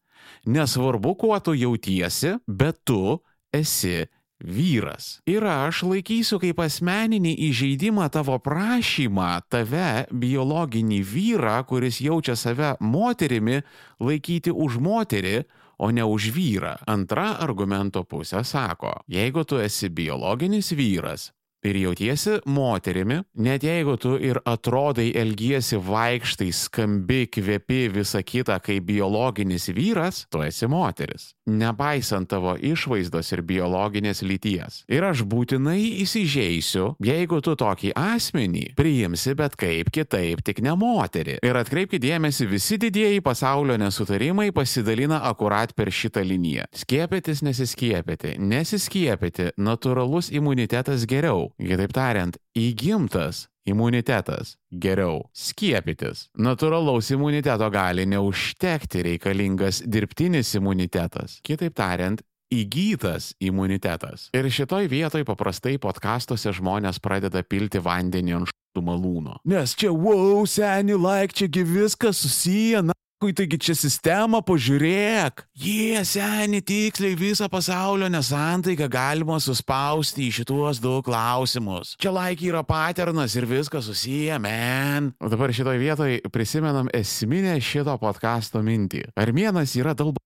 Nesvarbu, 0.47 1.15
kuo 1.19 1.39
tu 1.43 1.53
jautiesi, 1.57 2.37
bet 2.47 2.79
tu 2.87 3.19
esi 3.53 4.07
vyras. 4.39 5.19
Ir 5.27 5.43
aš 5.43 5.83
laikysiu 5.83 6.39
kaip 6.39 6.61
asmeninį 6.63 7.33
įžeidimą 7.49 8.07
tavo 8.13 8.37
prašymą 8.39 9.31
tave, 9.51 10.05
biologinį 10.11 10.99
vyrą, 11.03 11.57
kuris 11.67 11.99
jaučia 12.01 12.37
save 12.39 12.75
moterimi, 12.79 13.59
laikyti 13.99 14.53
už 14.55 14.79
moterį, 14.79 15.43
o 15.79 15.91
ne 15.91 16.03
už 16.03 16.31
vyrą. 16.35 16.75
Antra 16.87 17.31
argumento 17.39 18.03
pusė 18.03 18.43
sako, 18.43 18.93
jeigu 19.07 19.45
tu 19.47 19.59
esi 19.63 19.89
biologinis 19.89 20.73
vyras, 20.75 21.29
ir 21.63 21.75
jautiesi 21.75 22.37
moterimi, 22.45 23.19
net 23.43 23.63
jeigu 23.63 23.97
tu 23.99 24.15
ir 24.21 24.39
atrodai, 24.47 25.09
elgiesi 25.17 25.79
vaikštai, 25.83 26.51
skambi, 26.55 27.25
kvepi 27.31 27.87
visą 27.93 28.23
kitą 28.23 28.59
kaip 28.63 28.87
biologinis 28.87 29.69
vyras, 29.75 30.25
tu 30.31 30.43
esi 30.45 30.69
moteris. 30.71 31.33
Nepaisant 31.49 32.29
tavo 32.29 32.55
išvaizdos 32.55 33.31
ir 33.33 33.43
biologinės 33.45 34.21
lyties. 34.25 34.83
Ir 34.91 35.07
aš 35.07 35.23
būtinai 35.29 35.79
įsižeisiu, 36.03 36.93
jeigu 37.03 37.41
tu 37.45 37.55
tokį 37.59 37.93
asmenį 37.97 38.65
priimsi 38.77 39.35
bet 39.37 39.57
kaip 39.59 39.91
kitaip, 39.93 40.43
tik 40.45 40.61
ne 40.65 40.75
moterį. 40.77 41.39
Ir 41.45 41.59
atkreipkite 41.59 42.05
dėmesį, 42.05 42.47
visi 42.49 42.77
didieji 42.81 43.23
pasaulio 43.25 43.77
nesutarimai 43.79 44.49
pasidalina 44.55 45.21
akurat 45.29 45.73
per 45.77 45.91
šitą 45.93 46.23
liniją. 46.25 46.67
Skiepytis, 46.75 47.43
nesiskiepyti, 47.45 48.35
nesiskiepyti, 48.39 49.51
natūralus 49.59 50.31
imunitetas 50.33 51.05
geriau. 51.09 51.49
Kitaip 51.59 51.93
tariant, 51.95 52.39
įgimtas 52.59 53.47
imunitetas 53.69 54.55
geriau 54.71 55.23
skiepytis. 55.35 56.27
Natūralaus 56.37 57.11
imuniteto 57.13 57.69
gali 57.73 58.05
neužtekti 58.09 59.03
reikalingas 59.11 59.83
dirbtinis 59.85 60.55
imunitetas. 60.57 61.39
Kitaip 61.45 61.75
tariant, 61.77 62.23
įgytas 62.49 63.33
imunitetas. 63.43 64.29
Ir 64.33 64.49
šitoj 64.49 64.89
vietoj 64.89 65.25
paprastai 65.27 65.77
podkastuose 65.81 66.53
žmonės 66.57 67.01
pradeda 67.03 67.43
pilti 67.45 67.81
vandenį 67.83 68.37
ant 68.39 68.53
štų 68.53 68.85
malūno. 68.85 69.37
Nes 69.49 69.75
čia, 69.77 69.93
wow, 69.93 70.41
seni, 70.49 70.97
laik, 70.97 71.35
čiagi 71.37 71.65
viskas 71.67 72.23
susiję, 72.25 72.83
na. 72.89 72.98
Kui 73.19 73.33
taigi 73.35 73.57
čia 73.59 73.73
sistema, 73.75 74.39
pažiūrėk. 74.47 75.41
Jie, 75.59 75.89
yeah, 75.91 76.05
seni, 76.07 76.61
tiksliai 76.63 77.17
visą 77.19 77.49
pasaulio 77.51 78.07
nesantaiką 78.07 78.87
galima 78.87 79.35
suspausti 79.43 80.29
į 80.29 80.37
šituos 80.37 80.79
du 80.79 80.93
klausimus. 81.03 81.97
Čia 81.99 82.13
laik 82.15 82.45
yra 82.47 82.61
paternas 82.63 83.35
ir 83.35 83.43
viskas 83.49 83.89
susiję, 83.91 84.37
men. 84.39 85.11
O 85.19 85.27
dabar 85.27 85.51
šitoje 85.51 85.83
vietoje 85.83 86.21
prisimenam 86.31 86.87
esminę 86.95 87.57
šito 87.59 87.97
podkasto 87.99 88.63
mintį. 88.63 89.09
Armėnas 89.19 89.75
yra 89.75 89.91
dalba. 89.99 90.23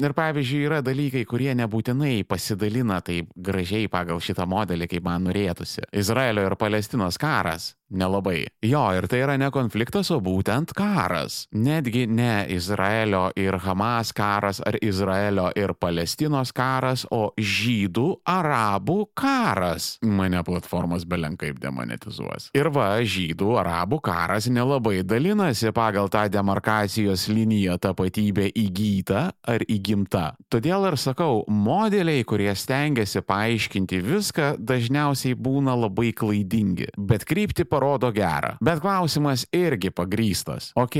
Ir 0.00 0.12
pavyzdžiui, 0.16 0.64
yra 0.68 0.80
dalykai, 0.84 1.26
kurie 1.28 1.52
nebūtinai 1.56 2.24
pasidalina 2.28 2.98
taip 3.04 3.28
gražiai 3.36 3.92
pagal 3.92 4.24
šitą 4.24 4.44
modelį, 4.48 4.88
kaip 4.88 5.04
man 5.04 5.28
norėtųsi. 5.28 5.84
Izraelio 5.96 6.48
ir 6.48 6.56
Palestinos 6.60 7.20
karas 7.20 7.74
Nelabai. 7.92 8.46
Jo, 8.64 8.86
ir 8.96 9.06
tai 9.10 9.20
yra 9.20 9.36
ne 9.36 9.50
konfliktas, 9.52 10.08
o 10.14 10.18
būtent 10.24 10.72
karas. 10.76 11.46
Netgi 11.52 12.06
ne 12.08 12.46
Izraelio 12.52 13.26
ir 13.36 13.58
Hamas 13.60 14.14
karas 14.16 14.62
ar 14.64 14.78
Izraelio 14.80 15.50
ir 15.58 15.74
Palestinos 15.76 16.54
karas, 16.56 17.04
o 17.12 17.34
žydų, 17.36 18.06
arabų 18.28 18.96
karas. 19.18 19.98
Mane 20.02 20.40
platformos 20.46 21.04
belenkaip 21.08 21.60
demonetizuos. 21.60 22.48
Ir 22.56 22.70
va, 22.72 22.94
žydų, 23.04 23.50
arabų 23.60 24.00
karas 24.08 24.48
nelabai 24.48 25.02
dalinasi 25.04 25.74
pagal 25.76 26.08
tą 26.12 26.24
demarkacijos 26.32 27.28
liniją 27.28 27.76
tapatybė 27.82 28.48
įgyta 28.56 29.28
ar 29.44 29.66
įgimta. 29.68 30.32
Todėl 30.52 30.88
ir 30.88 30.98
sakau, 31.00 31.42
modeliai, 31.48 32.24
kurie 32.24 32.50
stengiasi 32.56 33.20
paaiškinti 33.28 34.00
viską, 34.06 34.50
dažniausiai 34.58 35.36
būna 35.36 35.76
labai 35.76 36.14
klaidingi. 36.16 36.88
Bet 36.96 37.28
krypti 37.28 37.68
parodo 37.68 37.81
parodo 37.82 38.12
gerą. 38.14 38.54
Bet 38.62 38.80
klausimas 38.80 39.46
irgi 39.52 39.90
pagrystas. 39.90 40.70
Ok, 40.78 40.96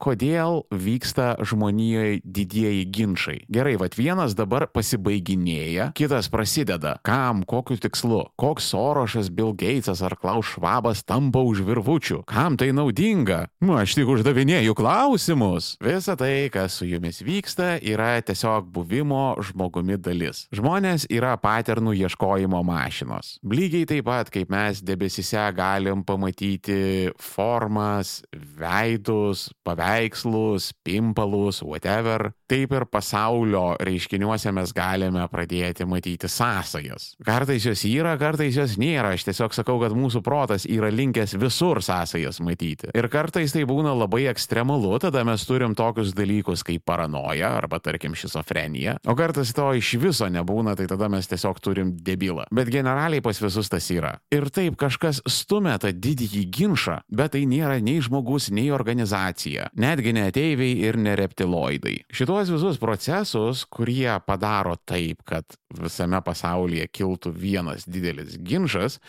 kodėl 0.00 0.64
vyksta 0.72 1.34
žmonijoje 1.44 2.20
didieji 2.24 2.86
ginčiai. 2.88 3.42
Gerai, 3.52 3.76
vad 3.80 3.94
vienas 3.98 4.34
dabar 4.38 4.66
pasibaiginėja, 4.72 5.90
kitas 5.96 6.30
prasideda. 6.32 6.96
Kam, 7.06 7.44
kokiu 7.48 7.76
tikslu? 7.80 8.22
Koks 8.40 8.70
Sorošas, 8.72 9.28
Bill 9.34 9.52
Gatesas 9.52 10.02
ar 10.06 10.16
Klaus 10.20 10.54
Švabas 10.54 11.04
tampa 11.04 11.42
už 11.44 11.62
virvučių? 11.68 12.22
Kam 12.30 12.56
tai 12.60 12.70
naudinga? 12.76 13.44
Nu, 13.60 13.76
aš 13.80 13.98
tik 13.98 14.08
uždavinėju 14.10 14.76
klausimus. 14.78 15.74
Visa 15.84 16.16
tai, 16.18 16.48
kas 16.52 16.80
su 16.80 16.88
jumis 16.88 17.20
vyksta, 17.24 17.76
yra 17.84 18.16
tiesiog 18.24 18.70
buvimo 18.72 19.36
žmogumi 19.44 20.00
dalis. 20.00 20.46
Žmonės 20.56 21.06
yra 21.12 21.36
paternų 21.40 21.94
ieškojimo 22.06 22.62
mašinos. 22.66 23.36
Lygiai 23.44 23.88
taip 23.90 24.08
pat, 24.08 24.32
kaip 24.32 24.50
mes 24.52 24.80
debesise 24.82 25.42
galim 25.56 26.04
pamatyti 26.06 27.12
formas, 27.20 28.20
veidus, 28.32 29.50
paveikslus 29.66 29.89
paveikslus, 29.90 30.72
pimpalus, 30.84 31.62
whatever, 31.62 32.30
taip 32.50 32.72
ir 32.72 32.86
pasaulio 32.90 33.76
reiškiniuose 33.82 34.52
mes 34.54 34.72
galime 34.74 35.22
pradėti 35.30 35.86
matyti 35.86 36.28
sąsajas. 36.30 37.14
Kartais 37.26 37.66
jos 37.66 37.82
yra, 37.88 38.16
kartais 38.18 38.56
jos 38.58 38.76
nėra. 38.78 39.14
Aš 39.14 39.26
tiesiog 39.28 39.54
sakau, 39.54 39.78
kad 39.82 39.94
mūsų 39.96 40.22
protas 40.26 40.66
yra 40.70 40.90
linkęs 40.94 41.34
visur 41.40 41.82
sąsajas 41.82 42.40
matyti. 42.42 42.90
Ir 42.94 43.08
kartais 43.10 43.54
tai 43.54 43.64
būna 43.68 43.94
labai 43.96 44.28
ekstremalu, 44.30 44.92
tada 45.02 45.24
mes 45.26 45.44
turim 45.46 45.74
tokius 45.78 46.14
dalykus 46.14 46.64
kaip 46.66 46.84
paranoja 46.86 47.52
arba 47.58 47.80
tarkim 47.82 48.14
šizofrenija. 48.18 48.98
O 49.10 49.16
kartais 49.18 49.54
to 49.56 49.70
iš 49.78 49.94
viso 50.02 50.30
nebūna, 50.30 50.76
tai 50.78 50.86
tada 50.90 51.10
mes 51.10 51.30
tiesiog 51.30 51.58
turim 51.62 51.94
debilą. 51.98 52.46
Bet 52.54 52.70
generaliai 52.70 53.22
pas 53.24 53.42
visus 53.42 53.70
tas 53.70 53.90
yra. 53.90 54.16
Ir 54.34 54.50
taip 54.54 54.78
kažkas 54.80 55.22
stumia 55.26 55.78
tą 55.82 55.92
didįjį 55.94 56.46
ginčą, 56.54 57.00
bet 57.10 57.34
tai 57.34 57.44
nėra 57.50 57.78
nei 57.82 57.98
žmogus, 58.02 58.50
nei 58.54 58.70
organizacija 58.74 59.70
netgi 59.80 60.14
ne 60.16 60.26
ateiviai 60.28 60.78
ir 60.86 60.98
ne 61.00 61.14
reptiloidai. 61.18 61.96
Šitos 62.12 62.52
visus 62.52 62.80
procesus, 62.80 63.64
kurie 63.70 64.10
padaro 64.26 64.76
taip, 64.88 65.24
kad 65.28 65.56
visame 65.80 66.20
pasaulyje 66.24 66.88
kiltų 66.92 67.32
vienas 67.36 67.86
didelis 67.88 68.38
ginčas, 68.44 69.00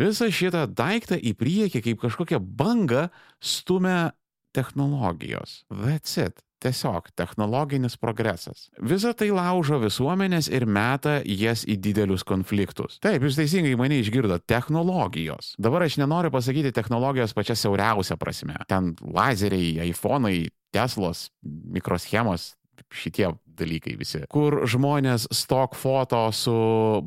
visą 0.00 0.30
šitą 0.32 0.66
daiktą 0.68 1.18
į 1.18 1.34
priekį 1.38 1.84
kaip 1.86 2.02
kažkokią 2.04 2.40
bangą 2.40 3.08
stumia 3.40 4.12
technologijos. 4.56 5.62
That's 5.70 6.18
it. 6.18 6.47
Tiesiog 6.58 7.12
technologinis 7.14 7.94
progresas. 7.96 8.66
Visa 8.82 9.12
tai 9.14 9.30
laužo 9.30 9.78
visuomenės 9.78 10.48
ir 10.50 10.66
meta 10.66 11.20
jas 11.22 11.62
į 11.62 11.76
didelius 11.78 12.26
konfliktus. 12.26 12.98
Taip, 13.04 13.22
jūs 13.22 13.38
teisingai 13.38 13.76
mane 13.78 14.00
išgirdo- 14.02 14.40
technologijos. 14.54 15.54
Dabar 15.58 15.86
aš 15.86 16.00
nenoriu 16.02 16.30
pasakyti 16.34 16.74
technologijos 16.74 17.32
pačia 17.32 17.54
siauriausia 17.54 18.16
prasme. 18.16 18.56
Ten 18.66 18.96
lazeriai, 19.02 19.90
iPhone'ai, 19.92 20.48
Teslos, 20.72 21.30
mikroschemos, 21.42 22.54
šitie 22.92 23.30
dalykai 23.58 23.96
visi. 23.98 24.22
Kur 24.32 24.62
žmonės 24.68 25.28
stok 25.34 25.76
foto 25.78 26.20
su 26.34 26.54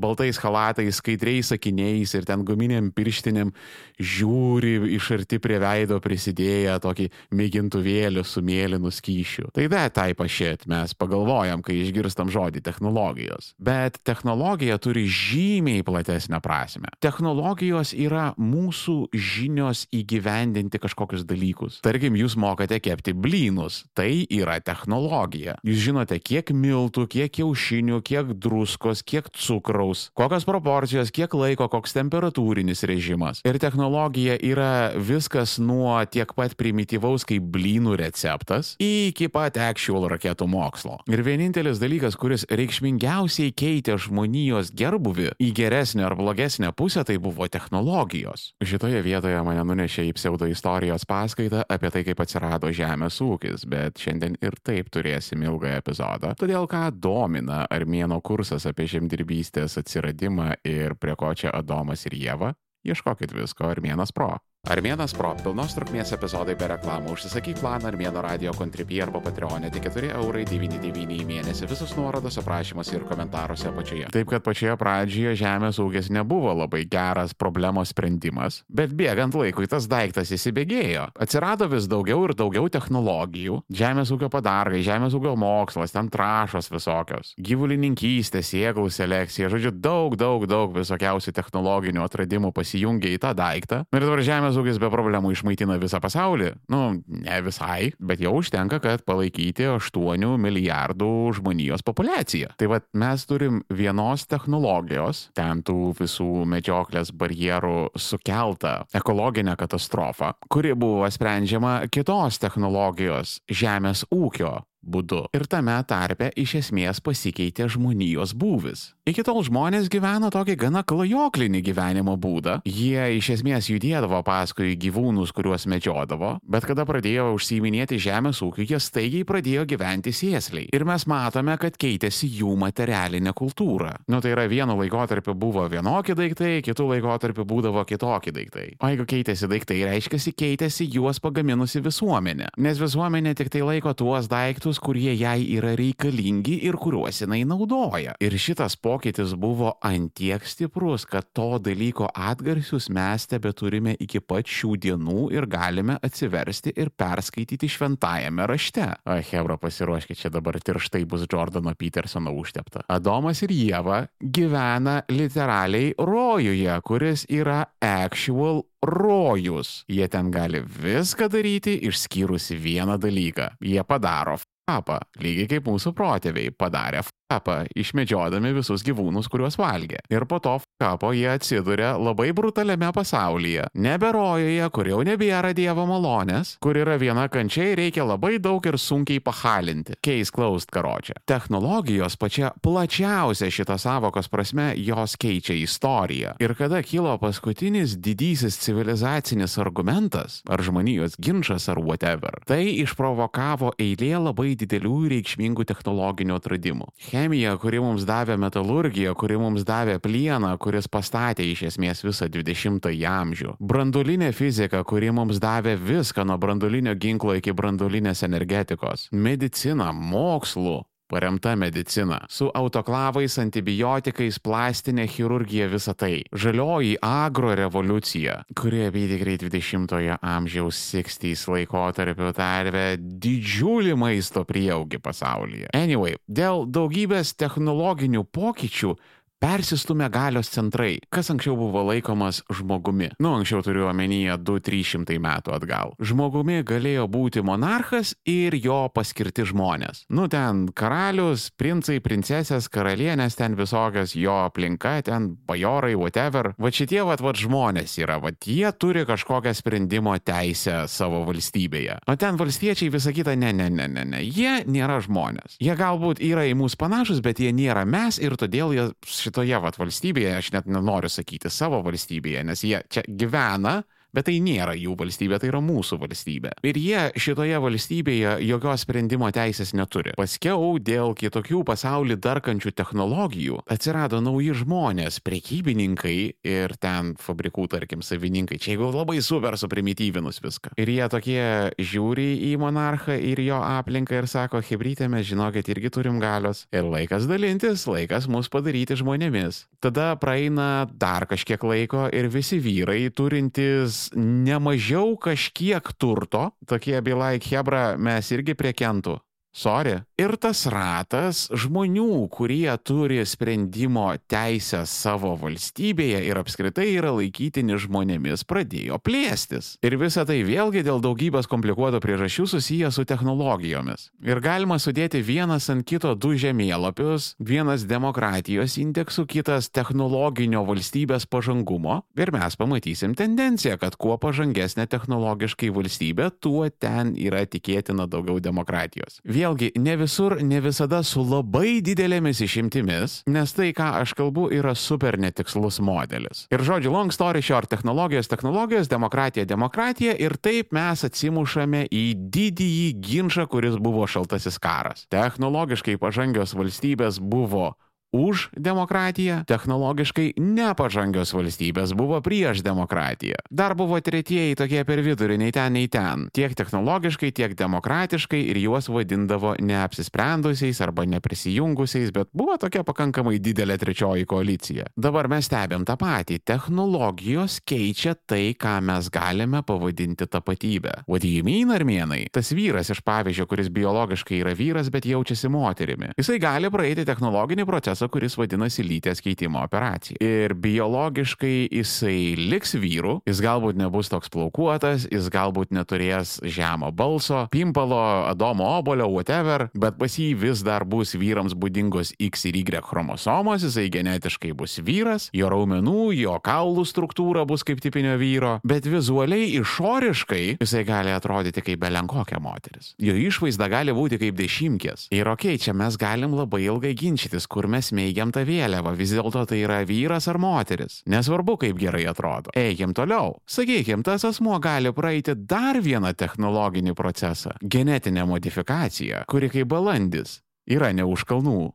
baltais 0.01 0.39
halatais, 0.41 0.99
skaidriais 1.01 1.51
akiniais 1.55 2.15
ir 2.17 2.27
ten 2.27 2.45
guminiam 2.47 2.91
pirštinėm 2.95 3.53
žiūri 4.01 4.73
iš 4.97 5.11
arti 5.17 5.39
prie 5.41 5.59
veido 5.61 5.99
prisidėję 6.01 6.77
tokį 6.83 7.07
mėgintuvėlį 7.37 8.23
su 8.27 8.43
mėlynu 8.45 8.91
skyšiu. 8.93 9.49
Tai 9.55 9.67
da, 9.71 9.85
tai 9.93 10.11
pašėt 10.17 10.67
mes 10.71 10.95
pagalvojam, 10.97 11.63
kai 11.65 11.77
išgirstam 11.83 12.31
žodį 12.33 12.63
technologijos. 12.65 13.53
Bet 13.61 14.01
technologija 14.07 14.79
turi 14.81 15.05
žymiai 15.05 15.85
platesnę 15.85 16.41
prasme. 16.43 16.91
Technologijos 17.03 17.93
yra 17.97 18.31
mūsų 18.41 19.11
žinios 19.13 19.85
įgyvendinti 19.93 20.81
kažkokius 20.81 21.25
dalykus. 21.29 21.79
Tarkim, 21.85 22.17
jūs 22.19 22.37
mokate 22.39 22.79
kepti 22.83 23.13
blynus. 23.13 23.83
Tai 23.97 24.09
yra 24.31 24.57
technologija. 24.63 25.57
Jūs 25.67 25.85
žinote, 25.85 26.17
kiek 26.23 26.40
kiek 26.41 26.55
miltų, 26.57 27.05
kiek 27.05 27.31
kiaušinių, 27.37 27.99
kiek 28.01 28.33
druskos, 28.41 29.03
kiek 29.05 29.27
cukraus, 29.29 30.09
kokios 30.17 30.45
proporcijos, 30.47 31.11
kiek 31.13 31.33
laiko, 31.37 31.67
koks 31.69 31.93
temperatūrinis 31.93 32.81
režimas. 32.89 33.43
Ir 33.45 33.59
technologija 33.61 34.39
yra 34.41 34.91
viskas 34.97 35.59
nuo 35.61 35.93
tiek 36.09 36.33
pat 36.33 36.55
primityvaus 36.57 37.27
kaip 37.29 37.45
blynų 37.53 37.93
receptas 38.01 38.73
iki 38.81 39.29
pat 39.29 39.59
actual 39.61 40.07
raketų 40.09 40.47
mokslo. 40.49 40.97
Ir 41.11 41.21
vienintelis 41.25 41.77
dalykas, 41.81 42.17
kuris 42.17 42.47
reikšmingiausiai 42.49 43.53
keitė 43.53 43.99
žmonijos 44.01 44.73
gerbuvi 44.73 45.29
į 45.37 45.51
geresnę 45.53 46.07
ar 46.09 46.17
blogesnę 46.17 46.73
pusę, 46.73 47.05
tai 47.05 47.19
buvo 47.21 47.45
technologijos. 47.51 48.51
Šitoje 48.65 49.03
vietoje 49.05 49.37
mane 49.45 49.61
nunešė 49.67 50.07
į 50.09 50.17
pseudo 50.17 50.49
istorijos 50.49 51.05
paskaitą 51.05 51.67
apie 51.69 51.93
tai, 51.93 52.03
kaip 52.07 52.25
atsirado 52.25 52.73
žemės 52.73 53.21
ūkis, 53.21 53.67
bet 53.69 54.01
šiandien 54.01 54.39
ir 54.41 54.57
taip 54.65 54.89
turėsim 54.89 55.45
ilgą 55.45 55.77
epizodą. 55.77 56.30
Todėl 56.37 56.67
ką 56.69 56.83
domina 56.93 57.63
Armėno 57.71 58.19
kursas 58.21 58.67
apie 58.69 58.87
žemdirbystės 58.91 59.77
atsiradimą 59.81 60.53
ir 60.67 60.95
prie 60.99 61.15
ko 61.19 61.33
čia 61.37 61.53
Adomas 61.55 62.05
ir 62.09 62.15
Jėva, 62.19 62.53
ieškokit 62.87 63.33
visko 63.35 63.69
Armėnas 63.71 64.13
Pro. 64.15 64.35
Armėnas 64.69 65.15
Pro 65.17 65.31
pilnos 65.41 65.73
trukmės 65.73 66.11
epizodai 66.13 66.53
be 66.53 66.67
reklamų 66.69 67.15
užsisakyk 67.15 67.57
planą 67.63 67.87
Armėno 67.89 68.21
radio 68.21 68.51
kontribį 68.53 68.99
arba 69.07 69.17
Patreonė 69.25 69.71
tik 69.73 69.87
4 69.89 70.11
eurai 70.19 70.43
99 70.45 71.15
į 71.15 71.23
mėnesį 71.25 71.65
visus 71.65 71.95
nuorodos 71.97 72.37
aprašymuose 72.37 72.93
ir 72.93 73.07
komentaruose 73.09 73.71
apačioje. 73.71 74.11
Taip 74.13 74.29
kad 74.29 74.45
pačioje 74.45 74.75
pradžioje 74.77 75.33
žemės 75.39 75.79
ūkis 75.81 76.11
nebuvo 76.13 76.53
labai 76.59 76.83
geras 76.85 77.33
problemos 77.33 77.89
sprendimas, 77.89 78.59
bet 78.69 78.93
bėgant 78.93 79.33
laikui 79.33 79.65
tas 79.65 79.87
daiktas 79.89 80.29
įsibėgėjo. 80.37 81.07
Atsirado 81.17 81.65
vis 81.73 81.89
daugiau 81.89 82.21
ir 82.27 82.35
daugiau 82.37 82.69
technologijų, 82.69 83.63
žemės 83.73 84.13
ūkio 84.13 84.29
padarai, 84.29 84.83
žemės 84.85 85.17
ūkio 85.17 85.33
mokslas, 85.41 85.97
ten 85.97 86.13
trašos 86.13 86.69
visokios, 86.69 87.33
gyvulininkystė, 87.41 88.45
sėklų 88.45 88.93
selekcija, 88.93 89.49
žodžiu, 89.49 89.73
daug, 89.73 90.19
daug, 90.21 90.45
daug 90.45 90.77
visokiausių 90.77 91.33
technologinių 91.41 92.05
atradimų 92.05 92.53
pasijungia 92.53 93.17
į 93.17 93.21
tą 93.25 93.35
daiktą. 93.41 93.83
Ir 93.89 94.05
dabar 94.05 94.21
žemės 94.21 94.50
žemės 94.51 94.59
ūkis 94.59 94.79
be 94.81 94.89
problemų 94.91 95.31
išmaitina 95.31 95.77
visą 95.79 96.01
pasaulį. 96.03 96.51
Nu, 96.71 96.99
ne 97.07 97.37
visai, 97.45 97.93
bet 97.99 98.19
jau 98.19 98.33
užtenka, 98.39 98.81
kad 98.83 99.03
palaikyti 99.07 99.69
8 99.71 100.37
milijardų 100.41 101.31
žmonijos 101.37 101.83
populaciją. 101.83 102.51
Tai 102.59 102.67
vad 102.67 102.83
mes 102.93 103.23
turim 103.25 103.61
vienos 103.69 104.27
technologijos, 104.27 105.29
ten 105.33 105.63
tų 105.63 105.93
visų 105.99 106.43
medžioklės 106.51 107.13
barjerų 107.15 107.93
sukeltą 107.95 108.81
ekologinę 108.93 109.55
katastrofą, 109.55 110.33
kuri 110.51 110.75
buvo 110.75 111.07
sprendžiama 111.07 111.87
kitos 111.91 112.41
technologijos 112.41 113.39
žemės 113.47 114.03
ūkio 114.11 114.59
būdu. 114.81 115.27
Ir 115.37 115.45
tame 115.49 115.75
tarpe 115.87 116.31
iš 116.39 116.57
esmės 116.61 117.01
pasikeitė 117.03 117.69
žmonijos 117.71 118.33
būvis. 118.37 118.91
Iki 119.01 119.23
tol 119.25 119.39
žmonės 119.41 119.87
gyveno 119.89 120.27
tokį 120.29 120.53
gana 120.61 120.83
klajoklinį 120.85 121.63
gyvenimo 121.65 122.13
būdą. 122.21 122.59
Jie 122.69 123.01
iš 123.15 123.31
esmės 123.33 123.65
judėdavo 123.71 124.19
paskui 124.21 124.75
gyvūnus, 124.77 125.31
kuriuos 125.33 125.63
medžiodavo, 125.73 126.35
bet 126.45 126.67
kada 126.69 126.85
pradėjo 126.85 127.31
užsiiminėti 127.33 127.97
žemės 127.97 128.43
ūkiu, 128.45 128.61
jie 128.69 128.77
staigiai 128.77 129.25
pradėjo 129.25 129.63
gyventi 129.71 130.13
sėsliai. 130.13 130.67
Ir 130.69 130.85
mes 130.85 131.07
matome, 131.09 131.55
kad 131.57 131.79
keitėsi 131.81 132.29
jų 132.29 132.53
materialinė 132.61 133.33
kultūra. 133.33 133.95
Nu 134.05 134.19
tai 134.21 134.35
yra 134.35 134.45
vienu 134.45 134.75
laikotarpiu 134.83 135.33
buvo 135.33 135.65
vienokie 135.65 136.13
daiktai, 136.13 136.61
kitų 136.61 136.91
laikotarpiu 136.91 137.47
būdavo 137.49 137.81
kitokie 137.89 138.35
daiktai. 138.37 138.67
O 138.85 138.93
jeigu 138.93 139.09
keitėsi 139.09 139.49
daiktai, 139.49 139.79
reiškia, 139.89 140.21
keitėsi 140.43 140.85
juos 140.93 141.17
pagaminusi 141.25 141.81
visuomenė. 141.81 142.51
Nes 142.61 142.77
visuomenė 142.77 143.33
tik 143.41 143.49
tai 143.49 143.65
laiko 143.65 143.97
tuos 143.97 144.29
daiktus, 144.29 144.77
kurie 144.77 145.17
jai 145.17 145.39
yra 145.57 145.73
reikalingi 145.73 146.61
ir 146.69 146.77
kuriuos 146.77 147.25
jinai 147.25 147.41
naudoja. 147.49 148.13
Ir 148.21 148.37
šitas 148.37 148.77
pokytis 148.77 148.90
buvo 149.35 149.73
antiek 149.81 150.43
stiprus, 150.45 151.05
kad 151.05 151.27
to 151.33 151.59
dalyko 151.59 152.09
atgarsius 152.15 152.89
mes 152.89 153.27
tebe 153.27 153.51
turime 153.53 153.95
iki 153.99 154.19
pat 154.19 154.45
šių 154.45 154.75
dienų 154.85 155.31
ir 155.35 155.47
galime 155.47 155.97
atsiversti 156.01 156.73
ir 156.75 156.89
perskaityti 156.89 157.69
šventajame 157.69 158.47
rašte. 158.47 158.87
Hebra 159.31 159.57
pasiruoškit, 159.61 160.17
čia 160.17 160.29
dabar 160.29 160.59
tirštai 160.59 161.05
bus 161.05 161.27
Jordano 161.31 161.73
Petersono 161.75 162.33
užtepta. 162.33 162.85
Adomas 162.87 163.41
ir 163.45 163.53
Jėva 163.55 164.05
gyvena 164.21 165.01
literaliai 165.09 165.93
rojuje, 165.97 166.77
kuris 166.83 167.25
yra 167.29 167.65
actual 167.79 168.63
rojus. 168.81 169.83
Jie 169.87 170.07
ten 170.09 170.31
gali 170.31 170.61
viską 170.61 171.29
daryti 171.29 171.77
išskyrus 171.87 172.51
vieną 172.57 172.97
dalyką. 173.01 173.53
Jie 173.61 173.83
padaro 173.85 174.39
kapą, 174.71 174.99
lygiai 175.21 175.49
kaip 175.51 175.67
mūsų 175.67 175.93
protėviai 175.97 176.53
padarė 176.55 177.03
kapą, 177.31 177.61
išmedžiodami 177.77 178.51
visus 178.55 178.83
gyvūnus, 178.85 179.29
kuriuos 179.31 179.57
valgė. 179.59 180.01
Ir 180.11 180.25
po 180.27 180.41
to 180.43 180.57
kapo 180.81 181.11
jie 181.15 181.29
atsiduria 181.31 181.93
labai 181.99 182.31
brutaliame 182.35 182.91
pasaulyje. 182.95 183.69
Neberojoje, 183.77 184.67
kur 184.75 184.89
jau 184.91 185.01
nebėra 185.07 185.53
Dievo 185.55 185.85
malonės, 185.89 186.55
kur 186.63 186.77
yra 186.79 186.97
viena 187.01 187.27
kančiai, 187.31 187.75
reikia 187.79 188.05
labai 188.07 188.37
daug 188.43 188.65
ir 188.67 188.77
sunkiai 188.81 189.21
pahalinti. 189.23 189.97
Case 190.03 190.33
closed 190.33 190.71
karočią. 190.73 191.19
Technologijos 191.29 192.17
pačia 192.19 192.51
plačiausia 192.63 193.51
šito 193.51 193.77
savokos 193.79 194.29
prasme 194.31 194.71
jos 194.81 195.15
keičia 195.21 195.55
istoriją. 195.61 196.35
Ir 196.43 196.55
kada 196.57 196.81
kilo 196.83 197.13
paskutinis 197.21 197.97
didysis 198.01 198.59
civilizacinis 198.63 199.57
argumentas, 199.61 200.41
ar 200.49 200.63
žmonijos 200.65 201.17
ginčas, 201.21 201.69
ar 201.71 201.81
whatever, 201.83 202.41
tai 202.47 202.63
išprovokavo 202.81 203.75
eilė 203.81 204.15
labai 204.27 204.55
didelių 204.59 204.97
reikšmingų 205.15 205.67
technologinių 205.69 206.39
atradimų 206.39 206.91
chemija, 207.21 207.53
kuri 207.61 207.79
mums 207.81 208.05
davė 208.07 208.37
metalurgiją, 208.41 209.13
kuri 209.13 209.37
mums 209.37 209.65
davė 209.67 209.99
plieną, 210.01 210.55
kuris 210.61 210.87
pastatė 210.89 211.45
iš 211.51 211.67
esmės 211.69 212.01
visą 212.05 212.25
20-ąjį 212.33 213.05
amžių. 213.09 213.55
Brandulinė 213.59 214.31
fizika, 214.33 214.81
kuri 214.87 215.11
mums 215.13 215.41
davė 215.41 215.75
viską 215.77 216.25
nuo 216.25 216.39
brandulinio 216.41 216.95
ginklo 216.97 217.35
iki 217.37 217.53
brandulinės 217.53 218.23
energetikos. 218.25 219.09
Medicina, 219.11 219.91
mokslų, 219.93 220.79
paremta 221.11 221.55
medicina, 221.59 222.21
su 222.31 222.47
autoklavais, 222.55 223.35
antibiotikais, 223.41 224.39
plastinė 224.39 225.07
chirurgija, 225.11 225.67
visa 225.71 225.93
tai. 225.97 226.21
Žalioji 226.31 226.95
agro 227.03 227.51
revoliucija, 227.57 228.37
kuri 228.57 228.85
apytikrai 228.87 229.37
20-ojo 229.41 230.17
amžiaus 230.21 230.79
60-ais 230.95 231.45
laikotarpiu 231.51 232.31
tarvė 232.37 232.85
didžiulį 232.99 233.97
maisto 233.99 234.45
prieaugį 234.47 235.01
pasaulyje. 235.03 235.71
Anyway, 235.77 236.15
dėl 236.27 236.65
daugybės 236.71 237.35
technologinių 237.39 238.23
pokyčių 238.31 238.95
persistumė 239.41 240.07
galios 240.13 240.51
centrai, 240.53 240.99
kas 241.09 241.31
anksčiau 241.33 241.55
buvo 241.57 241.81
laikomas 241.87 242.43
žmogumi. 242.53 243.09
Nu, 243.23 243.33
anksčiau 243.39 243.63
turiu 243.65 243.87
omenyje 243.89 244.37
2-300 244.45 245.17
metų 245.21 245.55
atgal. 245.55 245.95
Žmogumi 245.97 246.61
galėjo 246.67 247.07
būti 247.11 247.41
monarchas 247.45 248.13
ir 248.29 248.55
jo 248.61 248.83
paskirti 248.93 249.47
žmonės. 249.49 250.05
Nu, 250.13 250.27
ten 250.31 250.67
karalius, 250.77 251.49
princai, 251.57 251.97
princesės, 252.05 252.69
karalienės, 252.71 253.39
ten 253.39 253.57
visokios 253.57 254.13
jo 254.19 254.37
aplinka, 254.45 254.99
ten 255.07 255.31
bajorai, 255.49 255.95
whatever. 255.97 256.51
Va 256.61 256.71
šitie 256.73 257.01
vat, 257.07 257.23
vat 257.25 257.41
žmonės 257.41 257.97
yra, 258.01 258.19
va 258.21 258.33
jie 258.45 258.69
turi 258.77 259.07
kažkokią 259.09 259.55
sprendimo 259.57 260.13
teisę 260.21 260.83
savo 260.91 261.23
valstybėje. 261.25 261.97
O 262.05 262.17
ten 262.19 262.37
valstiečiai 262.37 262.91
visą 262.93 263.13
kitą, 263.15 263.33
ne, 263.39 263.49
ne, 263.57 263.71
ne, 263.73 263.89
ne, 263.89 264.05
ne, 264.05 264.21
jie 264.21 264.61
nėra 264.69 265.01
žmonės. 265.01 265.57
Jie 265.61 265.73
galbūt 265.79 266.21
yra 266.21 266.45
į 266.45 266.55
mus 266.61 266.77
panašus, 266.77 267.23
bet 267.25 267.41
jie 267.41 267.49
nėra 267.55 267.87
mes 267.89 268.21
ir 268.21 268.37
todėl 268.37 268.75
jie 268.77 268.87
šitoje 269.31 269.59
vat 269.63 269.79
valstybėje, 269.79 270.35
aš 270.35 270.51
net 270.51 270.67
nenoriu 270.67 271.09
sakyti 271.09 271.49
savo 271.49 271.79
valstybėje, 271.85 272.43
nes 272.43 272.63
jie 272.67 272.83
čia 272.91 273.03
gyvena, 273.07 273.81
bet 274.15 274.27
tai 274.27 274.37
nėra 274.43 274.75
jų 274.77 274.95
valstybė, 274.99 275.39
tai 275.41 275.51
yra 275.51 275.61
mūsų 275.63 275.99
valstybė. 276.01 276.53
Ir 276.67 276.79
jie 276.79 277.03
šitoje 277.19 277.59
valstybėje 277.63 278.35
jokios 278.47 278.85
sprendimo 278.85 279.29
teisės 279.33 279.73
neturi. 279.77 280.15
Paskiau 280.19 280.75
dėl 280.81 281.15
kitokių 281.17 281.63
pasaulį 281.67 282.17
darkančių 282.21 282.73
technologijų 282.75 283.61
atsirado 283.71 284.21
nauji 284.23 284.55
žmonės, 284.61 285.21
prekybininkai 285.25 286.17
ir 286.47 286.75
ten 286.81 287.13
fabrikų, 287.21 287.67
tarkim, 287.71 288.03
savininkai. 288.05 288.59
Čia 288.61 288.75
jeigu 288.75 288.91
labai 288.93 289.19
super 289.23 289.57
suprimityvinus 289.59 290.41
viską. 290.43 290.75
Ir 290.81 290.91
jie 290.91 291.07
tokie 291.11 291.43
žiūri 291.79 292.29
į 292.51 292.53
monarchą 292.61 293.15
ir 293.15 293.41
jo 293.43 293.61
aplinką 293.63 294.21
ir 294.21 294.29
sako, 294.31 294.61
hebrytė, 294.65 295.09
mes 295.11 295.27
žinokit, 295.29 295.69
irgi 295.71 295.91
turim 295.93 296.19
galios. 296.21 296.65
Ir 296.75 296.87
laikas 296.87 297.27
dalintis, 297.29 297.85
laikas 297.89 298.27
mus 298.31 298.51
padaryti 298.51 298.97
žmonėmis. 298.99 299.65
Tada 299.83 300.11
praeina 300.21 300.87
dar 300.99 301.27
kažkiek 301.29 301.61
laiko 301.65 302.07
ir 302.13 302.29
visi 302.31 302.59
vyrai 302.61 303.03
turintys 303.13 304.00
nemažiau 304.17 305.13
kažkiek 305.21 305.93
turto, 306.01 306.51
tokie 306.65 307.01
byla, 307.05 307.35
Hebra, 307.37 307.97
mes 307.97 308.31
irgi 308.33 308.57
prie 308.57 308.73
kentų. 308.73 309.19
Sorry. 309.51 309.99
Ir 310.15 310.37
tas 310.39 310.63
ratas 310.71 311.49
žmonių, 311.51 312.29
kurie 312.31 312.71
turi 312.87 313.19
sprendimo 313.27 314.05
teisę 314.31 314.85
savo 314.87 315.33
valstybėje 315.41 316.21
ir 316.23 316.39
apskritai 316.39 316.85
yra 316.93 317.09
laikytini 317.17 317.75
žmonėmis, 317.81 318.45
pradėjo 318.47 318.99
plėstis. 319.03 319.73
Ir 319.83 319.97
visa 319.99 320.23
tai 320.29 320.37
vėlgi 320.47 320.85
dėl 320.87 321.01
daugybės 321.03 321.49
komplikuotų 321.51 321.99
priežasčių 322.03 322.45
susiję 322.53 322.91
su 322.95 323.03
technologijomis. 323.09 324.07
Ir 324.23 324.39
galima 324.45 324.77
sudėti 324.79 325.19
vienas 325.25 325.67
ant 325.73 325.83
kito 325.89 326.13
du 326.15 326.31
žemėlapius, 326.39 327.33
vienas 327.41 327.83
demokratijos 327.89 328.77
indeksų, 328.79 329.25
kitas 329.35 329.67
technologinio 329.73 330.63
valstybės 330.69 331.27
pažangumo. 331.27 332.05
Ir 332.15 332.31
mes 332.31 332.55
pamatysim 332.55 333.17
tendenciją, 333.19 333.75
kad 333.81 333.99
kuo 333.99 334.15
pažangesnė 334.21 334.87
technologiškai 334.87 335.73
valstybė, 335.75 336.31
tuo 336.39 336.69
ten 336.71 337.17
yra 337.19 337.43
tikėtina 337.49 338.07
daugiau 338.07 338.39
demokratijos 338.39 339.19
vėlgi 339.41 339.71
ne 339.81 339.95
visur, 339.99 340.37
ne 340.41 340.61
visada 340.63 341.01
su 341.05 341.23
labai 341.25 341.81
didelėmis 341.85 342.41
išimtimis, 342.45 343.21
nes 343.31 343.55
tai, 343.57 343.71
ką 343.77 343.89
aš 344.01 344.13
kalbu, 344.17 344.47
yra 344.53 344.73
super 344.77 345.17
netikslus 345.21 345.81
modelis. 345.83 346.45
Ir 346.53 346.63
žodžiu, 346.65 346.93
long 346.93 347.13
story 347.13 347.43
short, 347.45 347.69
technologijos, 347.71 348.29
technologijos, 348.31 348.89
demokratija, 348.91 349.47
demokratija 349.49 350.15
ir 350.19 350.37
taip 350.41 350.75
mes 350.75 351.05
atsimušame 351.07 351.87
į 351.91 352.05
didįjį 352.33 352.89
ginčą, 353.01 353.47
kuris 353.51 353.77
buvo 353.81 354.07
šaltasis 354.09 354.59
karas. 354.61 355.07
Technologiškai 355.13 355.97
pažangios 356.01 356.55
valstybės 356.57 357.21
buvo 357.21 357.73
už 358.11 358.51
demokratiją, 358.59 359.41
technologiškai 359.47 360.35
nepažangios 360.37 361.31
valstybės 361.33 361.95
buvo 361.95 362.19
prieš 362.23 362.61
demokratiją. 362.63 363.39
Dar 363.49 363.75
buvo 363.79 363.99
tretieji 364.03 364.57
tokie 364.59 364.83
per 364.87 365.01
vidurį, 365.03 365.37
nei 365.39 365.51
ten, 365.55 365.73
nei 365.73 365.87
ten. 365.91 366.27
Tiek 366.35 366.53
technologiškai, 366.55 367.31
tiek 367.31 367.55
demokratiškai 367.57 368.41
ir 368.51 368.59
juos 368.59 368.91
vadindavo 368.91 369.55
neapsisprendusiais 369.63 370.81
arba 370.83 371.07
neprisijungusiais, 371.07 372.11
bet 372.11 372.29
buvo 372.35 372.57
tokia 372.59 372.83
pakankamai 372.87 373.39
didelė 373.39 373.79
trečioji 373.81 374.27
koalicija. 374.27 374.89
Dabar 374.99 375.31
mes 375.31 375.47
stebėm 375.47 375.87
tą 375.87 375.95
patį. 375.99 376.41
Technologijos 376.43 377.61
keičia 377.63 378.15
tai, 378.27 378.51
ką 378.59 378.77
mes 378.83 379.07
galime 379.13 379.63
pavadinti 379.63 380.27
tapatybę. 380.27 381.01
Vadėjimyn 381.11 381.71
armėnai. 381.77 382.25
Tas 382.33 382.51
vyras 382.55 382.91
iš 382.91 383.03
pavyzdžio, 383.07 383.47
kuris 383.47 383.71
biologiškai 383.71 384.41
yra 384.43 384.55
vyras, 384.57 384.91
bet 384.91 385.07
jaučiasi 385.07 385.51
moterimi. 385.51 386.11
Jisai 386.19 386.39
gali 386.43 386.71
praeiti 386.73 387.07
technologinį 387.07 387.65
procesą 387.67 388.00
procesą, 388.01 388.09
kuris 388.09 388.37
vadinasi 388.37 388.83
lyties 388.83 389.21
keitimo 389.21 389.61
operacija. 389.63 390.17
Ir 390.19 390.53
biologiškai 390.53 391.69
jisai 391.71 392.35
liks 392.37 392.75
vyru, 392.75 393.21
jis 393.25 393.41
galbūt 393.41 393.77
nebus 393.77 394.09
toks 394.09 394.29
plaukuotas, 394.29 395.07
jis 395.11 395.29
galbūt 395.29 395.71
neturės 395.71 396.41
žemo 396.43 396.91
balso, 396.91 397.47
pimpalo, 397.51 398.27
adomo 398.29 398.65
obolio, 398.77 399.07
whatever, 399.07 399.69
bet 399.73 399.97
pas 399.97 400.11
jį 400.11 400.35
vis 400.35 400.63
dar 400.63 400.85
bus 400.85 401.15
vyrams 401.15 401.53
būdingos 401.53 402.13
X 402.19 402.45
ir 402.45 402.55
Y 402.55 402.81
chromosomos, 402.81 403.63
jisai 403.63 403.89
genetiškai 403.89 404.53
bus 404.53 404.79
vyras, 404.79 405.29
jo 405.33 405.49
raumenų, 405.49 406.13
jo 406.15 406.37
kaulų 406.41 406.85
struktūra 406.85 407.45
bus 407.45 407.63
kaip 407.63 407.81
tipinio 407.81 408.17
vyro, 408.17 408.59
bet 408.63 408.85
vizualiai 408.85 409.51
išoriškai 409.59 410.57
jisai 410.59 410.83
gali 410.87 411.13
atrodyti 411.13 411.61
kaip 411.61 411.81
belenkokia 411.81 412.39
moteris. 412.41 412.95
Jo 412.99 413.15
išvaizda 413.15 413.69
gali 413.71 413.93
būti 413.95 414.19
kaip 414.21 414.37
dešimkės. 414.37 415.09
Ir 415.11 415.29
okei, 415.31 415.55
okay, 415.55 415.61
čia 415.61 415.75
mes 415.77 415.97
galim 415.99 416.35
labai 416.37 416.63
ilgai 416.65 416.93
ginčytis, 416.97 417.47
kur 417.51 417.67
mes 417.71 417.90
smeigiam 417.91 418.31
tą 418.33 418.45
vėliavą, 418.47 418.95
vis 418.97 419.13
dėlto 419.15 419.45
tai 419.49 419.61
yra 419.65 419.81
vyras 419.87 420.27
ar 420.31 420.39
moteris. 420.41 421.01
Nesvarbu, 421.11 421.57
kaip 421.61 421.79
gerai 421.81 422.05
atrodo. 422.09 422.53
Eikim 422.57 422.95
toliau. 422.97 423.37
Sakykim, 423.45 424.05
tas 424.07 424.25
asmuo 424.27 424.59
gali 424.63 424.93
praeiti 424.95 425.35
dar 425.35 425.81
vieną 425.83 426.15
technologinį 426.17 426.95
procesą- 426.97 427.55
genetinę 427.75 428.25
modifikaciją, 428.25 429.25
kuri 429.27 429.49
kaip 429.49 429.67
balandis 429.67 430.41
yra 430.67 430.93
ne 430.93 431.03
už 431.03 431.25
kalnų. 431.25 431.73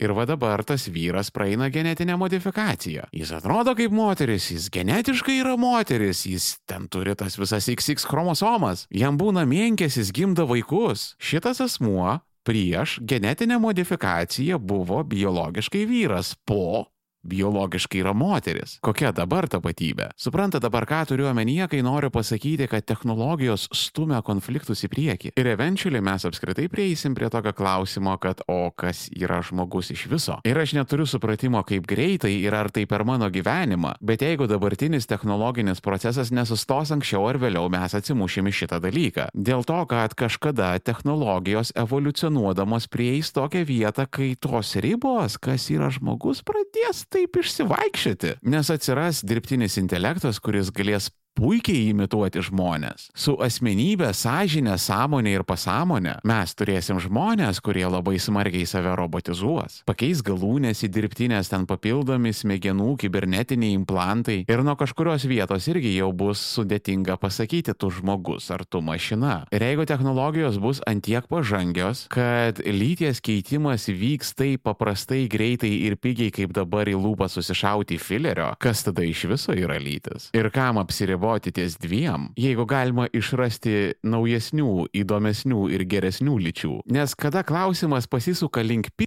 Ir 0.00 0.14
va 0.16 0.24
dabar 0.24 0.62
tas 0.64 0.86
vyras 0.88 1.28
praeina 1.28 1.68
genetinę 1.68 2.16
modifikaciją. 2.16 3.02
Jis 3.12 3.34
atrodo 3.36 3.74
kaip 3.76 3.92
moteris, 3.92 4.46
jis 4.48 4.70
genetiškai 4.72 5.42
yra 5.42 5.58
moteris, 5.60 6.24
jis 6.24 6.54
ten 6.64 6.86
turi 6.88 7.12
tas 7.14 7.36
visas 7.36 7.68
XX 7.68 8.08
chromosomas, 8.08 8.86
jam 8.88 9.18
būna 9.20 9.44
mėnkės, 9.44 9.98
jis 10.00 10.12
gimda 10.16 10.48
vaikus. 10.48 11.14
Šitas 11.20 11.60
asmuo 11.60 12.22
prieš 12.42 12.98
genetinę 13.02 13.58
modifikaciją 13.58 14.58
buvo 14.58 15.04
biologiškai 15.04 15.86
vyras 15.86 16.34
po 16.44 16.86
biologiškai 17.22 18.00
yra 18.02 18.12
moteris. 18.16 18.78
Kokia 18.84 19.12
dabar 19.16 19.48
tapatybė? 19.50 20.10
Supranta 20.20 20.60
dabar, 20.62 20.86
ką 20.88 21.02
turiu 21.10 21.28
omenyje, 21.30 21.68
kai 21.72 21.82
noriu 21.84 22.10
pasakyti, 22.12 22.68
kad 22.70 22.86
technologijos 22.88 23.68
stumia 23.76 24.22
konfliktus 24.26 24.84
į 24.86 24.90
priekį. 24.92 25.32
Ir 25.40 25.50
eventualiai 25.52 26.04
mes 26.04 26.26
apskritai 26.28 26.68
prieisim 26.72 27.14
prie 27.16 27.30
tokio 27.32 27.52
klausimo, 27.56 28.16
kad 28.22 28.42
o 28.48 28.70
kas 28.76 29.08
yra 29.12 29.40
žmogus 29.44 29.92
iš 29.94 30.06
viso. 30.10 30.38
Ir 30.48 30.58
aš 30.60 30.74
neturiu 30.78 31.06
supratimo, 31.08 31.62
kaip 31.66 31.86
greitai 31.88 32.32
ir 32.40 32.56
ar 32.56 32.70
tai 32.72 32.86
per 32.90 33.04
mano 33.04 33.28
gyvenimą, 33.32 33.96
bet 34.00 34.24
jeigu 34.24 34.48
dabartinis 34.50 35.08
technologinis 35.10 35.82
procesas 35.84 36.32
nesustos 36.34 36.92
anksčiau 36.94 37.26
ar 37.28 37.40
vėliau, 37.42 37.68
mes 37.72 37.94
atsimušim 37.96 38.48
į 38.50 38.54
šitą 38.62 38.80
dalyką. 38.82 39.28
Dėl 39.34 39.64
to, 39.68 39.80
kad 39.90 40.16
kažkada 40.18 40.72
technologijos 40.84 41.74
evoliucionuodamos 41.78 42.88
prieis 42.90 43.32
tokią 43.36 43.64
vietą, 43.68 44.06
kai 44.10 44.32
tos 44.40 44.76
ribos, 44.80 45.36
kas 45.42 45.68
yra 45.72 45.90
žmogus, 45.92 46.42
pradės 46.46 47.04
taip 47.10 47.40
išsivaikščioti, 47.42 48.36
nes 48.52 48.70
atsiras 48.72 49.24
dirbtinis 49.26 49.78
intelektas, 49.80 50.38
kuris 50.42 50.70
galės 50.74 51.10
puikiai 51.38 51.90
imituoti 51.90 52.42
žmonės. 52.44 53.08
Su 53.16 53.36
asmenybė, 53.40 54.10
sąžinė, 54.16 54.76
sąmonė 54.80 55.34
ir 55.38 55.44
pasąmonė 55.48 56.18
mes 56.28 56.54
turėsim 56.58 57.00
žmonės, 57.02 57.62
kurie 57.64 57.86
labai 57.88 58.18
smarkiai 58.20 58.66
save 58.68 58.92
robotizuos. 58.98 59.80
Pakeis 59.88 60.24
galūnės 60.26 60.84
į 60.84 60.90
dirbtinės 60.92 61.52
ten 61.52 61.66
papildomi 61.70 62.32
smegenų 62.36 62.96
kibernetiniai 63.00 63.76
implantai 63.78 64.40
ir 64.50 64.64
nuo 64.66 64.76
kažkurios 64.80 65.26
vietos 65.30 65.68
irgi 65.70 65.94
jau 65.96 66.10
bus 66.16 66.42
sudėtinga 66.56 67.16
pasakyti 67.20 67.76
tu 67.78 67.92
žmogus 67.94 68.50
ar 68.54 68.66
tu 68.68 68.82
mašina. 68.84 69.44
Ir 69.54 69.64
jeigu 69.64 69.86
technologijos 69.88 70.60
bus 70.62 70.82
antiek 70.90 71.26
pažangios, 71.30 72.06
kad 72.12 72.60
lyties 72.66 73.22
keitimas 73.24 73.88
vyks 73.88 74.34
taip 74.36 74.66
paprastai, 74.68 75.24
greitai 75.30 75.72
ir 75.86 75.96
pigiai 75.96 76.34
kaip 76.34 76.52
dabar 76.56 76.90
į 76.90 76.98
lūpą 77.00 77.30
susišauti 77.30 78.00
filerio, 78.02 78.52
kas 78.60 78.84
tada 78.86 79.06
iš 79.06 79.24
viso 79.30 79.56
yra 79.56 79.78
lytis? 79.80 80.30
Ir 80.36 80.50
kam 80.54 80.80
apsiriboti? 80.82 81.19
Apsiriboti 81.20 81.52
ties 81.52 81.76
dviem, 81.78 82.30
jeigu 82.36 82.64
galima 82.66 83.06
išrasti 83.12 83.94
naujesnių, 84.02 84.88
įdomesnių 84.92 85.68
ir 85.74 85.84
geresnių 85.84 86.38
lyčių. 86.40 86.80
Nes 86.90 87.14
kada 87.14 87.42
klausimas 87.44 88.08
pasisuka 88.08 88.62
link 88.62 88.88
pi 88.96 89.06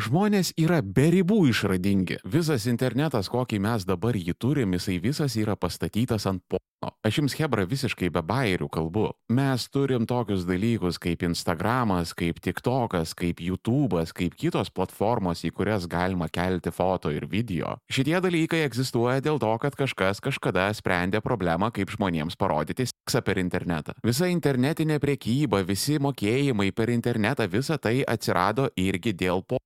Žmonės 0.00 0.52
yra 0.60 0.80
be 0.84 1.08
ribų 1.14 1.42
išradingi. 1.50 2.20
Visas 2.24 2.66
internetas, 2.70 3.30
kokį 3.32 3.60
mes 3.66 3.86
dabar 3.88 4.18
jį 4.18 4.34
turim, 4.38 4.76
jisai 4.76 4.98
visas 5.02 5.36
yra 5.40 5.56
pastatytas 5.56 6.28
ant 6.30 6.44
pono. 6.48 6.92
Aš 7.04 7.18
jums 7.20 7.36
Hebra 7.36 7.66
visiškai 7.68 8.08
be 8.12 8.22
bairių 8.24 8.68
kalbu. 8.72 9.10
Mes 9.36 9.66
turim 9.72 10.06
tokius 10.08 10.46
dalykus 10.48 10.96
kaip 11.00 11.24
Instagramas, 11.26 12.14
kaip 12.16 12.40
TikTokas, 12.44 13.12
kaip 13.16 13.42
YouTube'as, 13.44 14.14
kaip 14.16 14.36
kitos 14.40 14.72
platformos, 14.72 15.44
į 15.44 15.52
kurias 15.56 15.84
galima 15.90 16.30
kelti 16.32 16.72
foto 16.72 17.12
ir 17.12 17.28
video. 17.28 17.76
Šitie 17.92 18.16
dalykai 18.24 18.62
egzistuoja 18.64 19.20
dėl 19.24 19.40
to, 19.42 19.52
kad 19.60 19.76
kažkas 19.76 20.22
kažkada 20.24 20.70
sprendė 20.76 21.20
problemą, 21.24 21.68
kaip 21.72 21.92
žmonėms 21.92 22.38
parodyti 22.40 22.88
seksą 22.88 23.24
per 23.24 23.40
internetą. 23.42 23.96
Visa 24.04 24.30
internetinė 24.32 25.00
priekyba, 25.02 25.64
visi 25.68 26.00
mokėjimai 26.00 26.70
per 26.72 26.92
internetą, 26.92 27.48
visa 27.50 27.76
tai 27.76 28.00
atsirado 28.08 28.70
irgi 28.80 29.12
dėl 29.16 29.44
po 29.44 29.60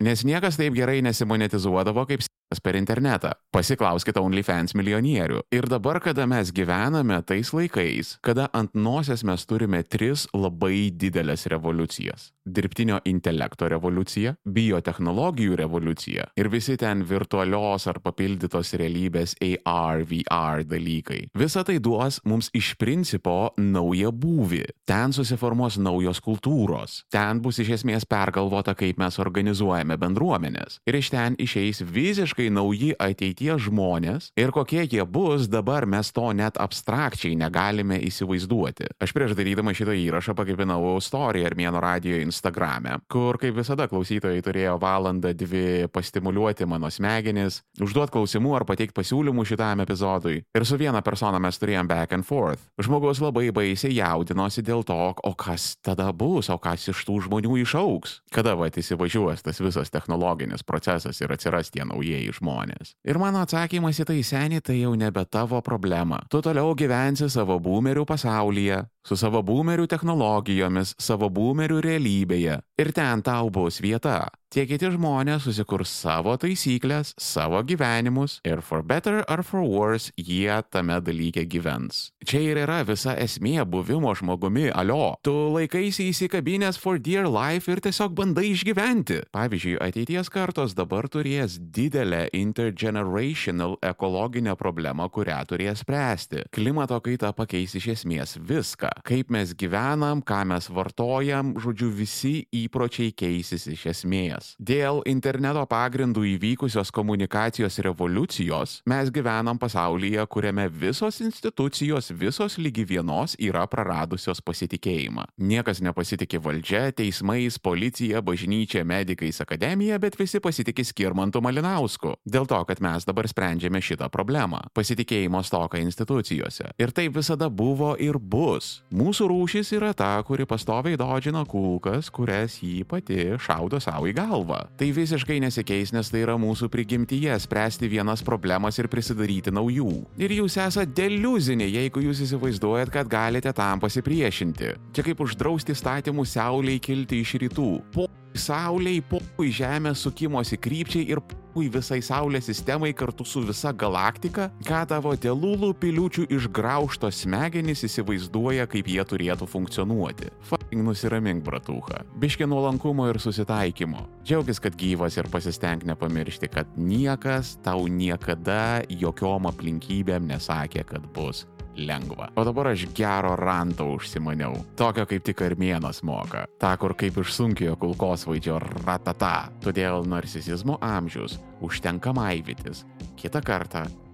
Nes 0.00 0.24
niekas 0.24 0.56
taip 0.56 0.74
gerai 0.76 1.02
nesimonetizuodavo 1.04 2.06
kaip 2.08 2.24
per 2.62 2.76
internetą. 2.78 3.32
Pasiklauskite 3.50 4.20
OnlyFans 4.22 4.74
milijonierių. 4.78 5.40
Ir 5.54 5.66
dabar, 5.66 5.98
kada 6.00 6.26
mes 6.30 6.52
gyvename 6.54 7.18
tais 7.26 7.50
laikais, 7.54 8.16
kada 8.22 8.46
ant 8.54 8.74
nosies 8.74 9.24
mes 9.26 9.42
turime 9.46 9.82
tris 9.82 10.26
labai 10.34 10.92
didelės 10.94 11.46
revoliucijas- 11.50 12.30
dirbtinio 12.56 13.00
intelekto 13.04 13.68
revoliucija, 13.68 14.36
biotehnologijų 14.46 15.56
revoliucija 15.58 16.26
ir 16.36 16.48
visi 16.48 16.76
ten 16.76 17.02
virtualios 17.02 17.86
ar 17.86 17.98
papildytos 18.00 18.72
realybės 18.78 19.34
AR, 19.42 20.04
VR 20.04 20.64
dalykai. 20.64 21.28
Visa 21.34 21.64
tai 21.64 21.78
duos 21.78 22.20
mums 22.24 22.50
iš 22.54 22.76
principo 22.76 23.50
naują 23.58 24.12
būvį. 24.12 24.64
Ten 24.86 25.10
susiformuos 25.12 25.78
naujos 25.78 26.20
kultūros. 26.20 27.02
Ten 27.10 27.40
bus 27.40 27.58
iš 27.58 27.82
esmės 27.82 28.04
pergalvota, 28.06 28.74
kaip 28.74 28.98
mes 28.98 29.18
organizuojame 29.18 29.65
bendruomenės. 30.00 30.80
Ir 30.86 30.98
iš 31.00 31.10
ten 31.14 31.36
išeis 31.42 31.82
visiškai 31.82 32.48
nauji 32.54 32.94
ateities 32.98 33.66
žmonės 33.66 34.30
ir 34.38 34.52
kokie 34.54 34.84
jie 34.84 35.04
bus, 35.04 35.48
dabar 35.50 35.86
mes 35.86 36.12
to 36.12 36.30
net 36.36 36.58
abstrakčiai 36.60 37.36
negalime 37.38 37.98
įsivaizduoti. 38.06 38.92
Aš 39.02 39.14
prieš 39.16 39.36
darydama 39.38 39.74
šitą 39.76 39.96
įrašą 39.96 40.36
pakipinau 40.38 40.96
istoriją 40.98 41.50
Armėno 41.50 41.80
radio 41.82 42.18
Instagrame, 42.22 42.98
kur 43.12 43.38
kaip 43.40 43.56
visada 43.58 43.86
klausytojai 43.90 44.42
turėjo 44.44 44.76
valandą 44.82 45.32
dvi 45.36 45.86
pastimuliuoti 45.92 46.66
mano 46.68 46.90
smegenis, 46.92 47.62
užduoti 47.82 48.14
klausimų 48.16 48.54
ar 48.58 48.66
pateikti 48.68 48.96
pasiūlymų 48.96 49.46
šitam 49.48 49.84
epizodui. 49.84 50.42
Ir 50.56 50.66
su 50.68 50.78
viena 50.80 51.02
persona 51.06 51.40
mes 51.42 51.58
turėjom 51.60 51.88
back 51.90 52.14
and 52.16 52.26
forth. 52.26 52.66
Žmogus 52.82 53.22
labai 53.22 53.48
baisiai 53.54 53.96
jaudinosi 53.98 54.64
dėl 54.66 54.84
to, 54.86 54.96
o 54.96 55.32
kas 55.38 55.74
tada 55.84 56.10
bus, 56.12 56.50
o 56.52 56.58
kas 56.62 56.88
iš 56.92 57.04
tų 57.08 57.22
žmonių 57.26 57.60
išauks. 57.62 58.20
Kada 58.34 58.56
va 58.58 58.68
įsivažiuos 58.70 59.44
tas 59.46 59.55
visas 59.60 59.90
technologinis 59.92 60.64
procesas 60.66 61.20
ir 61.20 61.32
atsiras 61.32 61.70
tie 61.70 61.84
naujieji 61.86 62.34
žmonės. 62.40 62.94
Ir 63.06 63.20
mano 63.22 63.42
atsakymas 63.44 64.00
į 64.02 64.08
tai 64.10 64.18
seniai 64.26 64.64
tai 64.64 64.80
jau 64.80 64.94
nebe 64.98 65.24
tavo 65.30 65.60
problema. 65.64 66.20
Tu 66.30 66.42
toliau 66.44 66.74
gyvensi 66.78 67.30
savo 67.32 67.58
boomerių 67.62 68.06
pasaulyje, 68.08 68.82
su 69.06 69.16
savo 69.18 69.42
boomerių 69.46 69.86
technologijomis, 69.90 70.96
savo 70.98 71.30
boomerių 71.30 71.78
realybėje. 71.86 72.58
Ir 72.82 72.92
ten 72.96 73.22
tau 73.22 73.52
bus 73.54 73.78
vieta. 73.80 74.26
Tie 74.46 74.62
kiti 74.64 74.88
žmonės 74.94 75.42
susikurs 75.44 75.90
savo 75.90 76.32
taisyklės, 76.38 77.10
savo 77.20 77.58
gyvenimus 77.66 78.38
ir 78.46 78.62
for 78.64 78.84
better 78.86 79.18
or 79.28 79.42
for 79.44 79.60
worse 79.66 80.12
jie 80.16 80.54
tame 80.70 81.00
dalyke 81.02 81.42
gyvens. 81.50 82.12
Čia 82.24 82.40
ir 82.40 82.60
yra 82.62 82.78
visa 82.86 83.16
esmė 83.18 83.66
buvimo 83.68 84.14
žmogumi, 84.16 84.70
alio. 84.70 85.16
Tu 85.26 85.34
laikaisi 85.34 86.06
įsikabinęs 86.12 86.78
for 86.80 86.96
dear 87.02 87.26
life 87.28 87.68
ir 87.68 87.82
tiesiog 87.84 88.14
bandai 88.16 88.52
išgyventi. 88.54 89.18
Pavyzdžiui, 89.34 89.76
ateities 89.82 90.30
kartos 90.32 90.76
dabar 90.78 91.10
turės 91.12 91.58
didelę 91.60 92.28
intergenerational 92.32 93.76
ekologinę 93.84 94.56
problemą, 94.56 95.10
kurią 95.12 95.42
turės 95.50 95.82
spręsti. 95.84 96.46
Klimato 96.54 97.02
kaita 97.02 97.34
pakeis 97.36 97.76
iš 97.76 97.90
esmės 97.98 98.38
viską. 98.40 98.94
Kaip 99.04 99.28
mes 99.30 99.52
gyvenam, 99.52 100.22
ką 100.24 100.40
mes 100.48 100.68
vartojam, 100.72 101.52
žodžiu, 101.60 101.90
visi 101.92 102.46
įpročiai 102.54 103.12
keisis 103.12 103.66
iš 103.68 103.82
esmės. 103.92 104.54
Dėl 104.56 105.02
interneto 105.08 105.60
pagrindų 105.68 106.24
įvykusios 106.32 106.92
komunikacijos 106.94 107.76
revoliucijos 107.84 108.78
mes 108.88 109.10
gyvenam 109.12 109.60
pasaulyje, 109.60 110.24
kuriame 110.32 110.68
visos 110.72 111.20
institucijos, 111.20 112.08
visos 112.16 112.56
lygi 112.56 112.86
vienos 112.88 113.36
yra 113.36 113.66
praradusios 113.68 114.40
pasitikėjimą. 114.40 115.26
Niekas 115.36 115.82
nepasitikė 115.84 116.40
valdžia, 116.40 116.88
teismais, 116.96 117.60
policija, 117.60 118.22
bažnyčia, 118.24 118.84
medikais, 118.88 119.42
akademija, 119.44 120.00
bet 120.00 120.16
visi 120.16 120.40
pasitikė 120.40 120.86
Skirmantu 120.86 121.42
Malinausku. 121.44 122.14
Dėl 122.24 122.48
to, 122.48 122.62
kad 122.68 122.80
mes 122.84 123.04
dabar 123.04 123.28
sprendžiame 123.28 123.82
šitą 123.84 124.08
problemą- 124.12 124.62
pasitikėjimo 124.78 125.44
stoką 125.44 125.82
institucijose. 125.84 126.72
Ir 126.78 126.92
tai 126.92 127.08
visada 127.08 127.50
buvo 127.50 127.96
ir 128.00 128.18
bus. 128.18 128.82
Mūsų 128.94 129.26
rūšis 129.32 129.72
yra 129.74 129.88
ta, 129.98 130.12
kuri 130.22 130.44
pastoviai 130.46 130.94
dodžina 130.98 131.40
kulkas, 131.48 132.06
kurias 132.14 132.60
jį 132.62 132.84
pati 132.86 133.16
šaudo 133.42 133.80
savo 133.82 134.06
į 134.06 134.12
galvą. 134.14 134.60
Tai 134.78 134.88
visiškai 134.94 135.40
nesikeis, 135.42 135.90
nes 135.90 136.06
tai 136.12 136.22
yra 136.22 136.36
mūsų 136.38 136.68
prigimtyje 136.70 137.34
spręsti 137.42 137.90
vienas 137.90 138.22
problemas 138.22 138.78
ir 138.78 138.86
prisidaryti 138.92 139.50
naujų. 139.50 139.90
Ir 140.22 140.36
jūs 140.38 140.58
esate 140.62 140.94
deliuziniai, 141.00 141.72
jeigu 141.80 142.04
jūs 142.06 142.22
įsivaizduojat, 142.28 142.92
kad 142.94 143.10
galite 143.10 143.50
tam 143.56 143.82
pasipriešinti. 143.82 144.76
Čia 144.94 145.06
kaip 145.08 145.24
uždrausti 145.26 145.74
statymų 145.74 146.22
Saulei 146.30 146.78
kilti 146.78 147.24
iš 147.26 147.34
rytų. 147.42 147.72
Po 147.90 148.06
Sauliai, 148.40 149.00
popui 149.04 149.50
Žemės 149.54 150.04
sukimosi 150.04 150.58
krypčiai 150.60 151.08
ir 151.10 151.20
popui 151.22 151.70
visai 151.72 152.02
Saulės 152.04 152.46
sistemai 152.50 152.92
kartu 152.96 153.24
su 153.24 153.40
visa 153.46 153.72
galaktika, 153.72 154.50
ką 154.66 154.82
tavo 154.90 155.14
telūlų 155.16 155.72
piliučių 155.80 156.26
išgraužtos 156.36 157.22
smegenys 157.24 157.86
įsivaizduoja, 157.88 158.68
kaip 158.68 158.92
jie 158.92 159.00
turėtų 159.08 159.48
funkcionuoti. 159.48 160.30
Fucking 160.50 160.84
nusiramink, 160.84 161.44
bratuha. 161.46 162.04
Biški 162.20 162.48
nuolankumo 162.48 163.08
ir 163.10 163.20
susitaikymo. 163.22 164.04
Džiaugis, 164.26 164.60
kad 164.60 164.76
gyvas 164.76 165.16
ir 165.16 165.32
pasisteng 165.32 165.88
nepamiršti, 165.88 166.52
kad 166.52 166.76
niekas 166.76 167.56
tau 167.64 167.88
niekada 167.88 168.82
jokiom 168.92 169.48
aplinkybėm 169.52 170.28
nesakė, 170.28 170.84
kad 170.88 171.08
bus 171.16 171.46
lengva. 171.76 172.30
O 172.36 172.44
dabar 172.44 172.72
aš 172.72 172.86
gero 172.96 173.34
ranto 173.36 173.86
užsimaniau. 173.94 174.56
Tokio 174.76 175.06
kaip 175.06 175.26
tik 175.26 175.42
armėnas 175.46 176.02
moka. 176.06 176.46
Ta, 176.60 176.74
kur 176.80 176.96
kaip 176.98 177.20
iš 177.22 177.34
sunkiojo 177.36 177.76
kulkosvaidžio 177.82 178.58
ratata. 178.84 179.50
Todėl 179.64 180.06
narcisizmo 180.08 180.78
amžius 180.80 181.38
užtenka 181.64 182.12
maivytis. 182.16 182.84
Kita 183.16 183.40
kartą 183.44 183.86